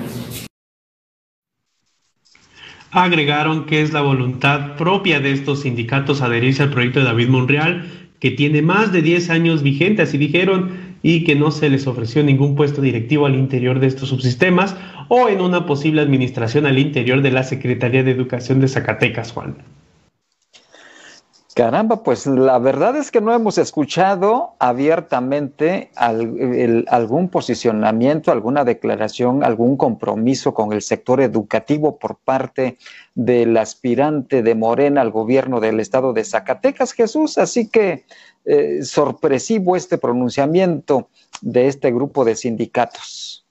Agregaron 2.92 3.66
que 3.66 3.82
es 3.82 3.92
la 3.92 4.02
voluntad 4.02 4.78
propia 4.78 5.20
de 5.20 5.32
estos 5.32 5.62
sindicatos 5.62 6.22
adherirse 6.22 6.63
al 6.63 6.70
proyecto 6.70 7.00
de 7.00 7.06
David 7.06 7.28
Monreal, 7.28 7.89
que 8.20 8.32
tiene 8.32 8.62
más 8.62 8.94
de 8.94 9.02
10 9.02 9.30
años 9.32 9.63
vigente, 9.63 10.04
así 10.04 10.18
dijeron, 10.18 10.96
y 11.02 11.26
que 11.26 11.36
no 11.36 11.52
se 11.52 11.70
les 11.70 11.86
ofreció 11.86 12.24
ningún 12.24 12.56
puesto 12.56 12.82
directivo 12.82 13.26
al 13.26 13.36
interior 13.36 13.80
de 13.80 13.88
estos 13.88 14.10
subsistemas 14.10 14.76
o 15.10 15.28
en 15.28 15.42
una 15.42 15.66
posible 15.66 16.02
administración 16.02 16.66
al 16.66 16.80
interior 16.80 17.22
de 17.22 17.32
la 17.32 17.44
Secretaría 17.44 18.04
de 18.04 18.12
Educación 18.12 18.62
de 18.62 18.70
Zacatecas, 18.70 19.34
Juan. 19.34 19.58
Caramba, 21.54 22.02
pues 22.02 22.26
la 22.26 22.58
verdad 22.58 22.96
es 22.96 23.12
que 23.12 23.22
no 23.22 23.32
hemos 23.32 23.60
escuchado 23.60 24.56
abiertamente 24.58 25.92
algún 25.96 27.30
posicionamiento, 27.30 28.32
alguna 28.32 28.63
declaración, 28.66 29.44
algún 29.44 29.78
compromiso 29.78 30.56
con 30.56 30.74
el 30.74 30.82
sector 30.82 31.22
educativo 31.22 32.00
por 32.00 32.18
parte 32.18 32.78
del 33.13 33.56
aspirante 33.58 34.42
de 34.42 34.56
Morena 34.56 35.02
al 35.02 35.12
gobierno 35.12 35.60
del 35.60 35.80
estado 35.80 36.12
de 36.13 36.24
Zacatecas, 36.24 36.94
Jesús. 36.94 37.38
Así 37.38 37.68
que 37.68 38.06
eh, 38.46 38.84
sorpresivo 38.84 39.76
este 39.76 40.00
pronunciamiento 40.00 41.10
de 41.42 41.68
este 41.68 41.92
grupo 41.92 42.26
de 42.26 42.36
sindicatos. 42.36 43.46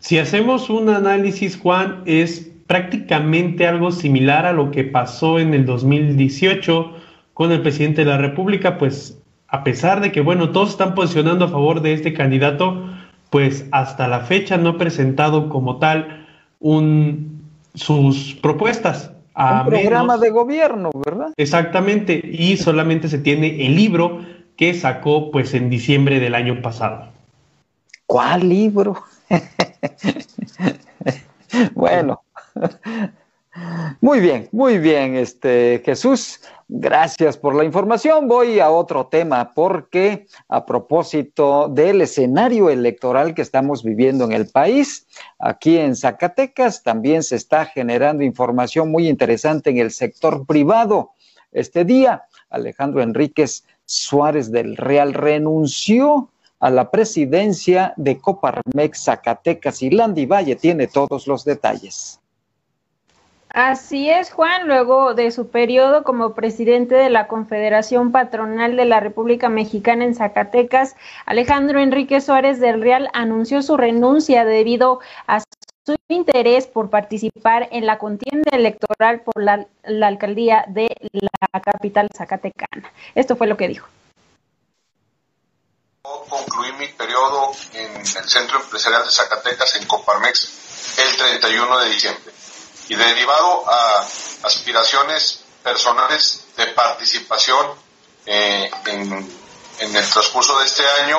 Si 0.00 0.18
hacemos 0.18 0.68
un 0.68 0.90
análisis, 0.90 1.56
Juan, 1.56 2.02
es 2.04 2.50
prácticamente 2.66 3.66
algo 3.66 3.92
similar 3.92 4.46
a 4.46 4.52
lo 4.52 4.70
que 4.70 4.84
pasó 4.84 5.38
en 5.38 5.54
el 5.54 5.66
2018 5.66 6.92
con 7.34 7.52
el 7.52 7.62
presidente 7.62 8.04
de 8.04 8.10
la 8.10 8.18
República, 8.18 8.78
pues 8.78 9.18
a 9.48 9.62
pesar 9.62 10.00
de 10.00 10.10
que, 10.10 10.20
bueno, 10.20 10.50
todos 10.50 10.70
están 10.70 10.94
posicionando 10.94 11.44
a 11.44 11.48
favor 11.48 11.80
de 11.80 11.92
este 11.92 12.12
candidato, 12.12 12.88
pues 13.30 13.66
hasta 13.70 14.08
la 14.08 14.20
fecha 14.20 14.56
no 14.56 14.70
ha 14.70 14.78
presentado 14.78 15.48
como 15.48 15.78
tal 15.78 16.26
un, 16.60 17.42
sus 17.74 18.34
propuestas. 18.34 19.12
A 19.34 19.62
un 19.62 19.68
programa 19.68 20.16
de 20.16 20.30
gobierno, 20.30 20.90
¿verdad? 21.04 21.32
Exactamente, 21.36 22.20
y 22.24 22.56
solamente 22.56 23.08
se 23.08 23.18
tiene 23.18 23.66
el 23.66 23.74
libro 23.74 24.20
que 24.56 24.74
sacó 24.74 25.30
pues 25.30 25.54
en 25.54 25.70
diciembre 25.70 26.20
del 26.20 26.34
año 26.34 26.62
pasado. 26.62 27.08
¿Cuál 28.06 28.48
libro? 28.48 29.02
bueno, 31.74 32.22
muy 34.00 34.20
bien, 34.20 34.48
muy 34.52 34.78
bien, 34.78 35.16
este 35.16 35.82
Jesús. 35.84 36.40
Gracias 36.66 37.36
por 37.36 37.54
la 37.54 37.64
información. 37.64 38.26
Voy 38.26 38.58
a 38.58 38.70
otro 38.70 39.06
tema 39.06 39.52
porque 39.54 40.26
a 40.48 40.64
propósito 40.64 41.68
del 41.68 42.00
escenario 42.00 42.70
electoral 42.70 43.34
que 43.34 43.42
estamos 43.42 43.82
viviendo 43.82 44.24
en 44.24 44.32
el 44.32 44.48
país, 44.48 45.06
aquí 45.38 45.76
en 45.76 45.94
Zacatecas 45.94 46.82
también 46.82 47.22
se 47.22 47.36
está 47.36 47.66
generando 47.66 48.24
información 48.24 48.90
muy 48.90 49.08
interesante 49.08 49.70
en 49.70 49.78
el 49.78 49.90
sector 49.90 50.46
privado. 50.46 51.10
Este 51.52 51.84
día, 51.84 52.24
Alejandro 52.48 53.02
Enríquez 53.02 53.64
Suárez 53.84 54.50
del 54.50 54.76
Real 54.76 55.12
renunció 55.12 56.30
a 56.60 56.70
la 56.70 56.90
presidencia 56.90 57.92
de 57.98 58.18
Coparmex 58.18 59.04
Zacatecas 59.04 59.82
y 59.82 59.90
Landy 59.90 60.24
Valle 60.24 60.56
tiene 60.56 60.86
todos 60.86 61.26
los 61.26 61.44
detalles. 61.44 62.20
Así 63.54 64.10
es, 64.10 64.32
Juan. 64.32 64.66
Luego 64.66 65.14
de 65.14 65.30
su 65.30 65.48
periodo 65.48 66.02
como 66.02 66.34
presidente 66.34 66.96
de 66.96 67.08
la 67.08 67.28
Confederación 67.28 68.10
Patronal 68.10 68.76
de 68.76 68.84
la 68.84 68.98
República 68.98 69.48
Mexicana 69.48 70.04
en 70.04 70.16
Zacatecas, 70.16 70.96
Alejandro 71.24 71.78
Enrique 71.78 72.20
Suárez 72.20 72.58
del 72.58 72.82
Real 72.82 73.10
anunció 73.12 73.62
su 73.62 73.76
renuncia 73.76 74.44
debido 74.44 74.98
a 75.28 75.38
su 75.38 75.94
interés 76.08 76.66
por 76.66 76.90
participar 76.90 77.68
en 77.70 77.86
la 77.86 77.98
contienda 77.98 78.50
electoral 78.56 79.20
por 79.20 79.40
la, 79.40 79.68
alcaldía 80.04 80.64
de 80.66 80.88
la 81.12 81.60
capital 81.60 82.08
zacatecana. 82.12 82.92
Esto 83.14 83.36
fue 83.36 83.46
lo 83.46 83.56
que 83.56 83.68
dijo. 83.68 83.86
Concluí 86.02 86.72
mi 86.72 86.88
periodo 86.88 87.52
en 87.72 87.98
el 87.98 88.04
Centro 88.04 88.60
Empresarial 88.60 89.04
de 89.04 89.10
Zacatecas 89.10 89.76
en 89.80 89.86
Coparmex 89.86 90.98
el 90.98 91.16
31 91.16 91.78
de 91.78 91.90
diciembre 91.90 92.33
y 92.88 92.96
derivado 92.96 93.64
a 93.68 94.06
aspiraciones 94.42 95.44
personales 95.62 96.44
de 96.56 96.66
participación 96.68 97.74
eh, 98.26 98.70
en, 98.86 99.34
el 99.80 100.10
transcurso 100.10 100.58
de 100.58 100.66
este 100.66 100.86
año, 101.02 101.18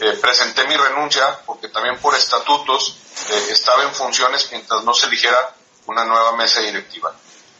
eh, 0.00 0.18
presenté 0.20 0.64
mi 0.68 0.76
renuncia 0.76 1.40
porque 1.44 1.68
también 1.68 1.98
por 1.98 2.14
estatutos 2.14 2.96
eh, 3.30 3.48
estaba 3.50 3.82
en 3.82 3.92
funciones 3.92 4.48
mientras 4.50 4.84
no 4.84 4.94
se 4.94 5.06
eligiera 5.06 5.54
una 5.86 6.04
nueva 6.04 6.36
mesa 6.36 6.60
directiva. 6.60 7.12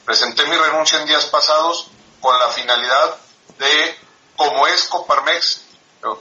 Presenté 0.04 0.46
mi 0.46 0.56
renuncia 0.56 1.00
en 1.00 1.06
días 1.06 1.26
pasados 1.26 1.88
con 2.20 2.38
la 2.38 2.48
finalidad 2.48 3.16
de, 3.58 3.98
como 4.36 4.66
es 4.66 4.84
Coparmex, 4.84 5.62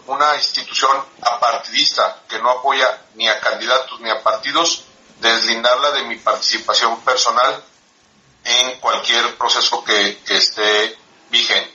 una 0.08 0.36
institución 0.36 1.06
apartidista 1.22 2.24
que 2.28 2.40
no 2.40 2.50
apoya 2.50 3.02
ni 3.16 3.28
a 3.28 3.40
candidatos 3.40 4.00
ni 4.02 4.10
a 4.10 4.22
partidos, 4.22 4.86
deslindarla 5.20 5.92
de 5.92 6.04
mi 6.04 6.16
participación 6.18 7.00
personal 7.02 7.64
en 8.44 8.80
cualquier 8.80 9.38
proceso 9.38 9.84
que, 9.84 10.20
esté 10.28 10.98
vigente. 11.30 11.74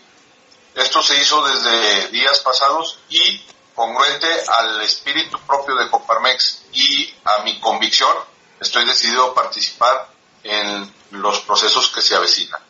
Esto 0.74 1.02
se 1.02 1.16
hizo 1.16 1.44
desde 1.46 2.08
días 2.08 2.40
pasados 2.40 2.98
y 3.08 3.44
congruente 3.74 4.28
al 4.48 4.82
espíritu 4.82 5.38
propio 5.46 5.76
de 5.76 5.90
Coparmex 5.90 6.64
y 6.72 7.14
a 7.24 7.38
mi 7.42 7.60
convicción, 7.60 8.16
estoy 8.60 8.84
decidido 8.86 9.30
a 9.30 9.34
participar 9.34 10.08
en 10.42 10.92
los 11.10 11.40
procesos 11.40 11.90
que 11.90 12.02
se 12.02 12.16
avecinan. 12.16 12.60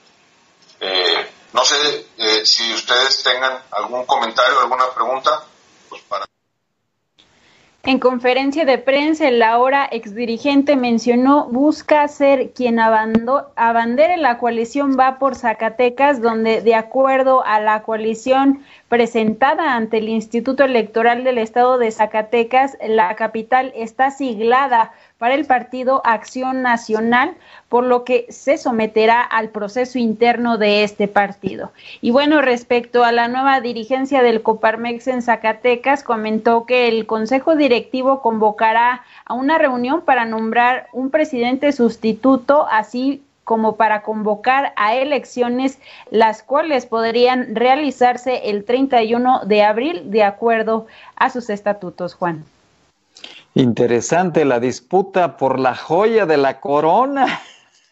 Eh, 0.80 1.30
no 1.52 1.64
sé 1.64 2.06
eh, 2.18 2.44
si 2.44 2.72
ustedes 2.74 3.22
tengan 3.22 3.62
algún 3.70 4.04
comentario, 4.06 4.60
alguna 4.60 4.90
pregunta. 4.90 5.44
En 7.86 7.98
conferencia 7.98 8.64
de 8.64 8.78
prensa, 8.78 9.28
el 9.28 9.42
ahora 9.42 9.86
exdirigente 9.92 10.74
mencionó 10.74 11.48
busca 11.50 12.08
ser 12.08 12.52
quien 12.52 12.78
abandere 12.78 14.16
la 14.16 14.38
coalición 14.38 14.96
Va 14.98 15.18
por 15.18 15.34
Zacatecas, 15.34 16.22
donde 16.22 16.62
de 16.62 16.74
acuerdo 16.74 17.44
a 17.44 17.60
la 17.60 17.82
coalición 17.82 18.62
presentada 18.88 19.76
ante 19.76 19.98
el 19.98 20.08
Instituto 20.08 20.64
Electoral 20.64 21.24
del 21.24 21.36
Estado 21.36 21.76
de 21.76 21.90
Zacatecas, 21.90 22.78
la 22.88 23.14
capital 23.16 23.70
está 23.76 24.10
siglada 24.10 24.92
para 25.18 25.34
el 25.34 25.46
partido 25.46 26.02
Acción 26.04 26.62
Nacional, 26.62 27.34
por 27.68 27.84
lo 27.84 28.04
que 28.04 28.26
se 28.28 28.58
someterá 28.58 29.22
al 29.22 29.48
proceso 29.50 29.98
interno 29.98 30.58
de 30.58 30.84
este 30.84 31.08
partido. 31.08 31.72
Y 32.00 32.10
bueno, 32.10 32.42
respecto 32.42 33.04
a 33.04 33.12
la 33.12 33.28
nueva 33.28 33.60
dirigencia 33.60 34.22
del 34.22 34.42
Coparmex 34.42 35.06
en 35.08 35.22
Zacatecas, 35.22 36.02
comentó 36.02 36.66
que 36.66 36.88
el 36.88 37.06
Consejo 37.06 37.56
Directivo 37.56 38.22
convocará 38.22 39.02
a 39.24 39.34
una 39.34 39.58
reunión 39.58 40.02
para 40.02 40.24
nombrar 40.24 40.88
un 40.92 41.10
presidente 41.10 41.72
sustituto, 41.72 42.66
así 42.70 43.22
como 43.44 43.76
para 43.76 44.02
convocar 44.02 44.72
a 44.76 44.94
elecciones, 44.94 45.78
las 46.10 46.42
cuales 46.42 46.86
podrían 46.86 47.54
realizarse 47.54 48.50
el 48.50 48.64
31 48.64 49.44
de 49.44 49.62
abril 49.62 50.10
de 50.10 50.22
acuerdo 50.22 50.86
a 51.16 51.30
sus 51.30 51.50
estatutos, 51.50 52.14
Juan. 52.14 52.44
Interesante 53.54 54.44
la 54.44 54.58
disputa 54.58 55.36
por 55.36 55.60
la 55.60 55.76
joya 55.76 56.26
de 56.26 56.36
la 56.36 56.60
corona. 56.60 57.40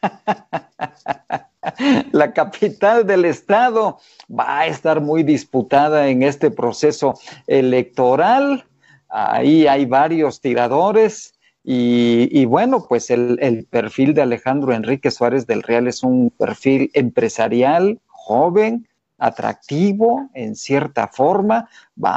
la 2.12 2.33
capital 2.33 3.07
del 3.07 3.25
estado 3.25 4.01
va 4.29 4.61
a 4.61 4.66
estar 4.66 5.01
muy 5.01 5.22
disputada 5.22 6.09
en 6.09 6.25
este 6.25 6.51
proceso 6.51 7.14
electoral. 7.46 8.64
Ahí 9.09 9.68
hay 9.68 9.85
varios 9.85 10.40
tiradores 10.40 11.35
y, 11.64 12.44
bueno, 12.46 12.87
pues 12.88 13.11
el, 13.11 13.66
perfil 13.70 14.14
de 14.14 14.22
Alejandro 14.22 14.75
Enrique 14.75 15.12
Suárez 15.12 15.46
del 15.46 15.62
Real 15.62 15.87
es 15.87 16.03
un 16.03 16.31
perfil 16.31 16.90
empresarial, 16.92 18.01
joven, 18.09 18.88
atractivo 19.22 20.28
en 20.35 20.56
cierta 20.56 21.06
forma, 21.06 21.68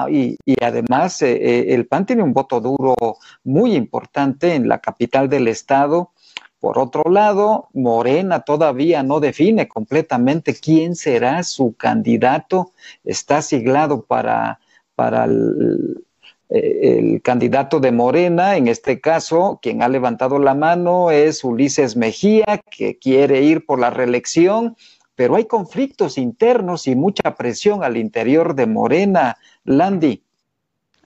y, 0.09 0.37
además 0.59 1.21
eh, 1.21 1.33
eh, 1.35 1.75
el 1.75 1.85
PAN 1.85 2.07
tiene 2.07 2.23
un 2.23 2.33
voto 2.33 2.59
duro 2.59 2.95
muy 3.43 3.75
importante 3.75 4.55
en 4.55 4.67
la 4.67 4.79
capital 4.79 5.29
del 5.29 5.47
estado. 5.47 6.11
Por 6.59 6.79
otro 6.79 7.11
lado, 7.11 7.69
Morena 7.73 8.39
todavía 8.39 9.03
no 9.03 9.19
define 9.19 9.67
completamente 9.67 10.55
quién 10.55 10.95
será 10.95 11.43
su 11.43 11.75
candidato. 11.75 12.71
Está 13.03 13.43
siglado 13.43 14.01
para, 14.01 14.59
para 14.95 15.25
el, 15.25 16.03
eh, 16.49 16.99
el 16.99 17.21
candidato 17.21 17.79
de 17.79 17.91
Morena, 17.91 18.55
en 18.55 18.67
este 18.67 18.99
caso, 18.99 19.59
quien 19.61 19.83
ha 19.83 19.89
levantado 19.89 20.39
la 20.39 20.55
mano 20.55 21.11
es 21.11 21.43
Ulises 21.43 21.95
Mejía, 21.95 22.61
que 22.71 22.97
quiere 22.97 23.41
ir 23.41 23.65
por 23.65 23.79
la 23.79 23.89
reelección 23.89 24.75
pero 25.15 25.36
hay 25.36 25.45
conflictos 25.45 26.17
internos 26.17 26.88
y 26.88 26.95
mucha 26.95 27.36
presión 27.36 27.84
al 27.84 27.97
interior 27.97 28.56
de 28.56 28.67
Morena, 28.67 29.38
Landy. 29.63 30.21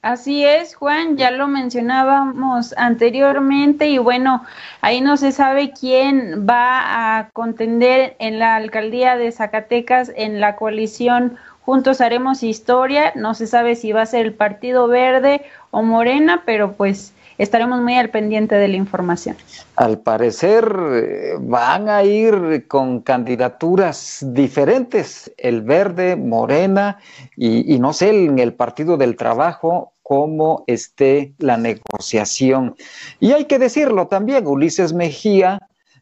Así 0.01 0.45
es, 0.45 0.75
Juan, 0.75 1.17
ya 1.17 1.29
lo 1.29 1.49
mencionábamos 1.49 2.73
anteriormente 2.77 3.89
y 3.89 3.97
bueno, 3.97 4.45
ahí 4.79 5.01
no 5.01 5.17
se 5.17 5.33
sabe 5.33 5.73
quién 5.77 6.47
va 6.49 7.17
a 7.17 7.29
contender 7.31 8.15
en 8.19 8.39
la 8.39 8.55
alcaldía 8.55 9.17
de 9.17 9.33
Zacatecas 9.33 10.09
en 10.15 10.39
la 10.39 10.55
coalición 10.55 11.37
Juntos 11.65 11.99
Haremos 11.99 12.43
Historia, 12.43 13.11
no 13.15 13.33
se 13.33 13.45
sabe 13.45 13.75
si 13.75 13.91
va 13.91 14.03
a 14.03 14.05
ser 14.05 14.25
el 14.25 14.33
Partido 14.33 14.87
Verde 14.87 15.43
o 15.69 15.83
Morena, 15.83 16.43
pero 16.45 16.71
pues 16.71 17.13
estaremos 17.39 17.81
muy 17.81 17.95
al 17.95 18.11
pendiente 18.11 18.55
de 18.55 18.67
la 18.67 18.75
información. 18.75 19.35
Al 19.75 19.99
parecer 19.99 20.71
eh, 20.91 21.33
van 21.39 21.89
a 21.89 22.03
ir 22.03 22.67
con 22.67 22.99
candidaturas 22.99 24.23
diferentes, 24.27 25.33
el 25.37 25.63
verde, 25.63 26.15
Morena 26.15 26.99
y, 27.35 27.79
no 27.79 27.93
sé, 27.93 28.09
en 28.25 28.37
el 28.37 28.53
Partido 28.53 28.97
del 28.97 29.15
Trabajo, 29.15 29.93
cómo 30.03 30.63
esté 30.67 31.33
la 31.37 31.57
negociación. 31.57 32.75
Y 33.19 33.31
hay 33.31 33.45
que 33.45 33.57
decirlo 33.57 34.07
también, 34.07 34.45
Ulises 34.45 34.91
Mejía, 34.93 35.59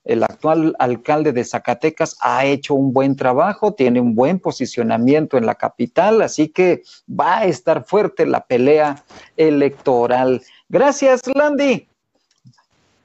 el 0.07 0.23
actual 0.23 0.73
alcalde 0.79 1.33
de 1.33 1.43
Zacatecas 1.43 2.17
ha 2.21 2.45
hecho 2.45 2.73
un 2.73 2.93
buen 2.93 3.17
trabajo, 3.17 3.73
tiene 3.73 3.99
un 3.99 4.15
buen 4.15 4.39
posicionamiento 4.39 5.37
en 5.37 5.45
la 5.45 5.55
capital, 5.55 6.21
así 6.21 6.47
que 6.47 6.81
va 7.07 7.39
a 7.39 7.45
estar 7.45 7.83
fuerte 7.83 8.25
la 8.25 8.45
pelea 8.45 9.03
electoral. 9.35 10.41
Gracias, 10.69 11.21
Landy. 11.33 11.89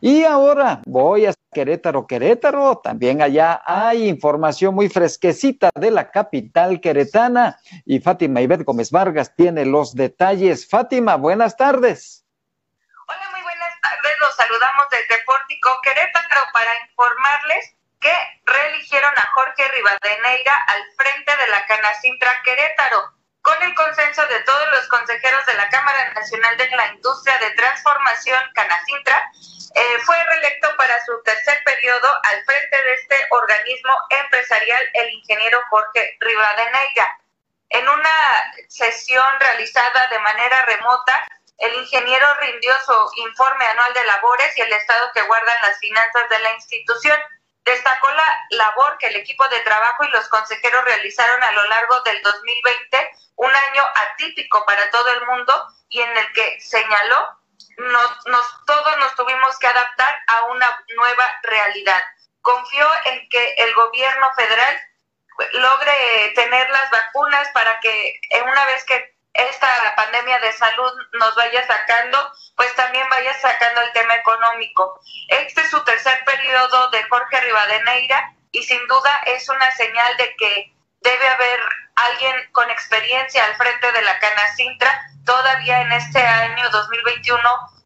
Y 0.01 0.25
ahora 0.25 0.83
voy 0.85 1.27
a 1.27 1.35
Querétaro, 1.53 2.07
Querétaro. 2.07 2.81
También 2.83 3.23
allá 3.23 3.63
hay 3.65 4.09
información 4.09 4.75
muy 4.75 4.89
fresquecita 4.89 5.71
de 5.75 5.93
la 5.93 6.11
capital 6.11 6.81
queretana. 6.81 7.61
Y 7.85 8.01
Fátima 8.01 8.41
Ibet 8.41 8.65
Gómez 8.65 8.91
Vargas 8.91 9.37
tiene 9.37 9.65
los 9.65 9.95
detalles. 9.95 10.69
Fátima, 10.69 11.17
buenas 11.17 11.57
tardes. 11.57 12.25
Hola, 13.07 13.31
muy 13.31 13.43
buenas 13.43 13.81
tardes. 13.81 14.13
Los 14.19 14.35
saludamos 14.35 14.87
desde 14.91 15.23
Pórtico 15.25 15.71
Querétaro 15.85 16.41
para 16.53 16.71
informarles 16.89 17.77
que 18.01 18.13
reeligieron 18.45 19.13
a 19.15 19.29
Jorge 19.35 19.63
Rivadeneira 19.69 20.55
al 20.67 20.83
frente 20.97 21.33
de 21.45 21.49
la 21.49 21.65
Canacintra 21.67 22.33
Querétaro 22.45 23.22
con 23.43 23.61
el 23.63 23.75
consenso 23.75 24.25
de 24.27 24.41
todos 24.41 24.69
los 24.71 24.89
consejeros 24.89 25.45
de 25.47 25.55
la 25.55 25.69
Cámara 25.69 26.13
Nacional 26.15 26.57
de 26.57 26.71
la 26.71 26.87
Industria 26.95 27.37
de 27.39 27.51
Transformación, 27.51 28.41
Canacintra, 28.55 29.31
eh, 29.75 29.99
fue 30.05 30.17
reelecto 30.25 30.69
para 30.77 31.05
su 31.05 31.21
tercer 31.25 31.59
periodo 31.65 32.09
al 32.25 32.45
frente 32.45 32.83
de 32.83 32.95
este 32.95 33.17
organismo 33.31 33.93
empresarial 34.11 34.83
el 34.95 35.11
ingeniero 35.11 35.61
Jorge 35.71 36.17
Rivadeneira. 36.21 37.19
En 37.71 37.89
una 37.89 38.53
sesión 38.69 39.27
realizada 39.41 40.07
de 40.09 40.19
manera 40.21 40.63
remota, 40.67 41.27
el 41.59 41.75
ingeniero 41.75 42.27
rindió 42.41 42.75
su 42.85 43.23
informe 43.23 43.65
anual 43.67 43.95
de 43.95 44.05
labores 44.05 44.57
y 44.59 44.61
el 44.61 44.73
estado 44.73 45.11
que 45.15 45.23
guardan 45.23 45.63
las 45.63 45.79
finanzas 45.79 46.29
de 46.29 46.39
la 46.41 46.55
institución. 46.55 47.19
Destacó 47.65 48.11
la 48.11 48.47
labor 48.51 48.99
que 48.99 49.07
el 49.07 49.17
equipo 49.17 49.47
de 49.49 49.61
trabajo 49.61 50.05
y 50.05 50.11
los 50.11 50.29
consejeros 50.29 50.85
realizaron 50.85 51.43
a 51.43 51.53
lo 51.53 51.65
largo 51.67 52.01
del 52.01 52.21
2020 52.23 53.11
un 53.37 53.51
año 53.51 53.85
atípico 53.95 54.65
para 54.67 54.91
todo 54.91 55.13
el 55.13 55.27
mundo 55.27 55.67
y 55.89 56.01
en 56.01 56.17
el 56.17 56.33
que 56.33 56.61
señaló 56.61 57.39
nos, 57.79 58.27
nos, 58.27 58.65
todos 58.67 58.99
nos 58.99 59.15
tuvimos 59.15 59.59
que 59.59 59.67
adaptar 59.67 60.15
a 60.27 60.45
una 60.45 60.85
nueva 60.97 61.39
realidad. 61.43 62.03
confío 62.41 62.89
en 63.05 63.29
que 63.29 63.55
el 63.59 63.73
gobierno 63.75 64.27
federal 64.35 64.81
logre 65.53 66.33
tener 66.35 66.69
las 66.71 66.91
vacunas 66.91 67.49
para 67.51 67.79
que 67.81 68.21
una 68.45 68.65
vez 68.67 68.85
que 68.85 69.12
esta 69.35 69.95
pandemia 69.97 70.39
de 70.41 70.53
salud 70.53 70.93
nos 71.13 71.35
vaya 71.35 71.67
sacando, 71.67 72.33
pues 72.57 72.75
también 72.75 73.09
vaya 73.09 73.33
sacando 73.41 73.81
el 73.81 73.93
tema 73.93 74.15
económico. 74.17 75.01
Este 75.29 75.63
es 75.63 75.71
su 75.71 75.83
tercer 75.85 76.25
periodo 76.25 76.91
de 76.91 77.03
Jorge 77.05 77.41
Rivadeneira 77.41 78.35
y 78.51 78.63
sin 78.63 78.87
duda 78.87 79.23
es 79.27 79.49
una 79.49 79.71
señal 79.73 80.17
de 80.17 80.37
que 80.37 80.75
debe 81.01 81.29
haber 81.29 81.61
alguien 81.97 82.35
con 82.53 82.71
experiencia 82.71 83.45
al 83.45 83.57
frente 83.57 83.91
de 83.93 84.03
la 84.03 84.19
Canacintra 84.19 85.09
todavía 85.25 85.83
en 85.83 85.93
este 85.93 86.21
año 86.21 86.69
2021 86.71 87.41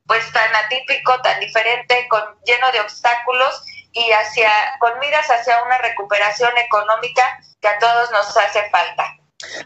pues 0.06 0.30
tan 0.32 0.54
atípico, 0.54 1.20
tan 1.22 1.40
diferente, 1.40 2.06
con 2.08 2.22
lleno 2.44 2.70
de 2.72 2.80
obstáculos 2.80 3.64
y 3.92 4.10
hacia 4.12 4.50
con 4.78 4.98
miras 5.00 5.26
hacia 5.28 5.62
una 5.64 5.78
recuperación 5.78 6.56
económica 6.58 7.40
que 7.60 7.68
a 7.68 7.78
todos 7.78 8.10
nos 8.12 8.36
hace 8.36 8.68
falta. 8.70 9.16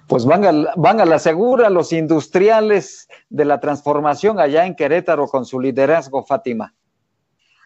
Pues 0.09 0.25
van 0.25 0.45
a, 0.45 0.73
van 0.77 1.01
a 1.01 1.05
la 1.05 1.19
segura 1.19 1.71
los 1.71 1.93
industriales 1.93 3.09
de 3.29 3.45
la 3.45 3.61
transformación 3.61 4.41
allá 4.41 4.65
en 4.67 4.75
Querétaro 4.75 5.29
con 5.29 5.47
su 5.47 5.61
liderazgo, 5.61 6.25
Fátima. 6.25 6.75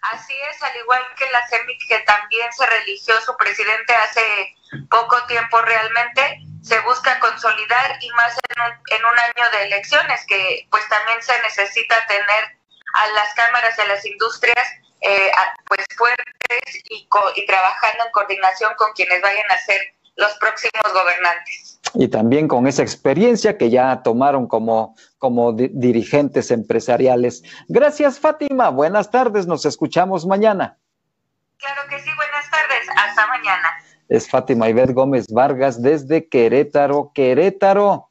Así 0.02 0.34
es, 0.50 0.62
al 0.62 0.76
igual 0.76 1.00
que 1.16 1.24
la 1.32 1.46
CEMIC, 1.48 1.78
que 1.88 1.98
también 2.00 2.52
se 2.52 2.66
religió 2.66 3.18
su 3.22 3.34
presidente 3.38 3.94
hace 3.94 4.54
poco 4.90 5.16
tiempo 5.26 5.62
realmente, 5.62 6.40
se 6.62 6.78
busca 6.80 7.18
consolidar 7.20 7.96
y 8.00 8.10
más 8.10 8.34
en 8.50 8.62
un, 8.62 8.72
en 8.90 9.04
un 9.04 9.18
año 9.18 9.50
de 9.52 9.64
elecciones, 9.64 10.26
que 10.26 10.66
pues 10.70 10.86
también 10.90 11.22
se 11.22 11.40
necesita 11.40 12.06
tener 12.06 12.58
a 12.94 13.08
las 13.14 13.32
cámaras 13.34 13.76
de 13.78 13.88
las 13.88 14.04
industrias 14.04 14.68
eh, 15.00 15.32
pues 15.66 15.86
fuertes 15.96 16.82
y, 16.90 17.08
y 17.36 17.46
trabajando 17.46 18.04
en 18.04 18.12
coordinación 18.12 18.74
con 18.76 18.92
quienes 18.92 19.22
vayan 19.22 19.50
a 19.50 19.58
ser 19.58 19.80
los 20.16 20.32
próximos 20.38 20.92
gobernantes. 20.92 21.80
Y 21.94 22.08
también 22.08 22.48
con 22.48 22.66
esa 22.66 22.82
experiencia 22.82 23.56
que 23.56 23.70
ya 23.70 24.02
tomaron 24.02 24.48
como, 24.48 24.96
como 25.18 25.52
dirigentes 25.52 26.50
empresariales. 26.50 27.42
Gracias, 27.68 28.18
Fátima. 28.18 28.70
Buenas 28.70 29.10
tardes. 29.10 29.46
Nos 29.46 29.64
escuchamos 29.64 30.26
mañana. 30.26 30.78
Claro 31.58 31.82
que 31.88 31.98
sí. 32.00 32.10
Buenas 32.16 32.50
tardes. 32.50 32.88
Hasta 32.96 33.26
mañana. 33.28 33.68
Es 34.08 34.28
Fátima 34.28 34.68
Ibet 34.68 34.92
Gómez 34.92 35.26
Vargas 35.28 35.80
desde 35.80 36.28
Querétaro, 36.28 37.12
Querétaro. 37.14 38.10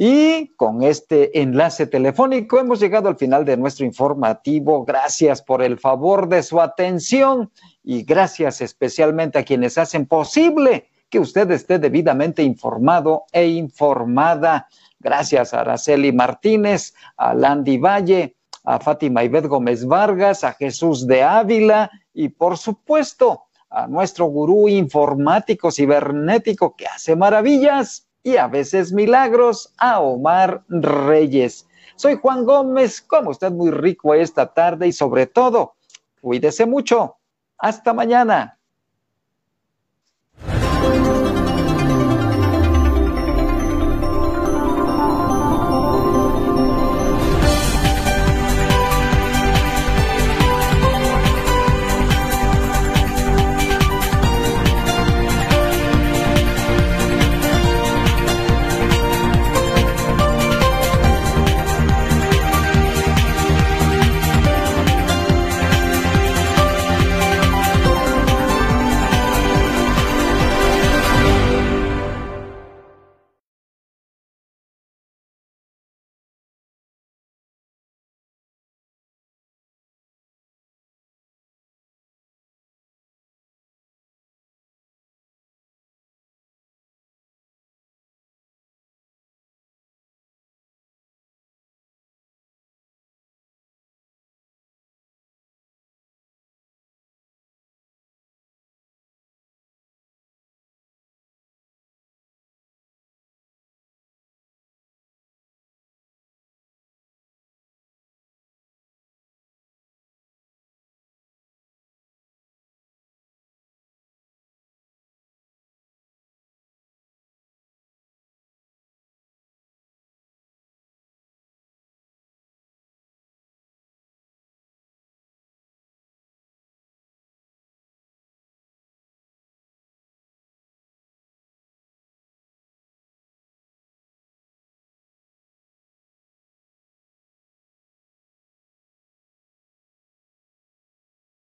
Y 0.00 0.54
con 0.54 0.82
este 0.82 1.40
enlace 1.40 1.86
telefónico 1.86 2.58
hemos 2.60 2.78
llegado 2.80 3.08
al 3.08 3.16
final 3.16 3.44
de 3.44 3.56
nuestro 3.56 3.84
informativo. 3.84 4.84
Gracias 4.84 5.42
por 5.42 5.62
el 5.62 5.78
favor 5.78 6.28
de 6.28 6.42
su 6.44 6.60
atención 6.60 7.50
y 7.82 8.04
gracias 8.04 8.60
especialmente 8.60 9.38
a 9.38 9.44
quienes 9.44 9.76
hacen 9.76 10.06
posible 10.06 10.88
que 11.10 11.18
usted 11.18 11.50
esté 11.50 11.78
debidamente 11.78 12.42
informado 12.42 13.24
e 13.32 13.46
informada. 13.46 14.68
Gracias 15.00 15.54
a 15.54 15.60
Araceli 15.60 16.12
Martínez, 16.12 16.94
a 17.16 17.34
Landy 17.34 17.78
Valle, 17.78 18.36
a 18.64 18.78
Fátima 18.78 19.24
Ibet 19.24 19.46
Gómez 19.46 19.86
Vargas, 19.86 20.44
a 20.44 20.52
Jesús 20.52 21.06
de 21.06 21.22
Ávila 21.22 21.90
y 22.12 22.28
por 22.28 22.58
supuesto 22.58 23.44
a 23.70 23.86
nuestro 23.86 24.26
gurú 24.26 24.68
informático 24.68 25.70
cibernético 25.70 26.74
que 26.76 26.86
hace 26.86 27.16
maravillas 27.16 28.08
y 28.22 28.36
a 28.36 28.46
veces 28.46 28.92
milagros, 28.92 29.72
a 29.78 30.00
Omar 30.00 30.64
Reyes. 30.68 31.66
Soy 31.96 32.16
Juan 32.16 32.44
Gómez, 32.44 33.00
como 33.00 33.30
usted 33.30 33.50
muy 33.50 33.70
rico 33.70 34.14
esta 34.14 34.52
tarde 34.52 34.86
y 34.86 34.92
sobre 34.92 35.26
todo, 35.26 35.74
cuídese 36.20 36.66
mucho. 36.66 37.16
Hasta 37.56 37.92
mañana. 37.92 38.57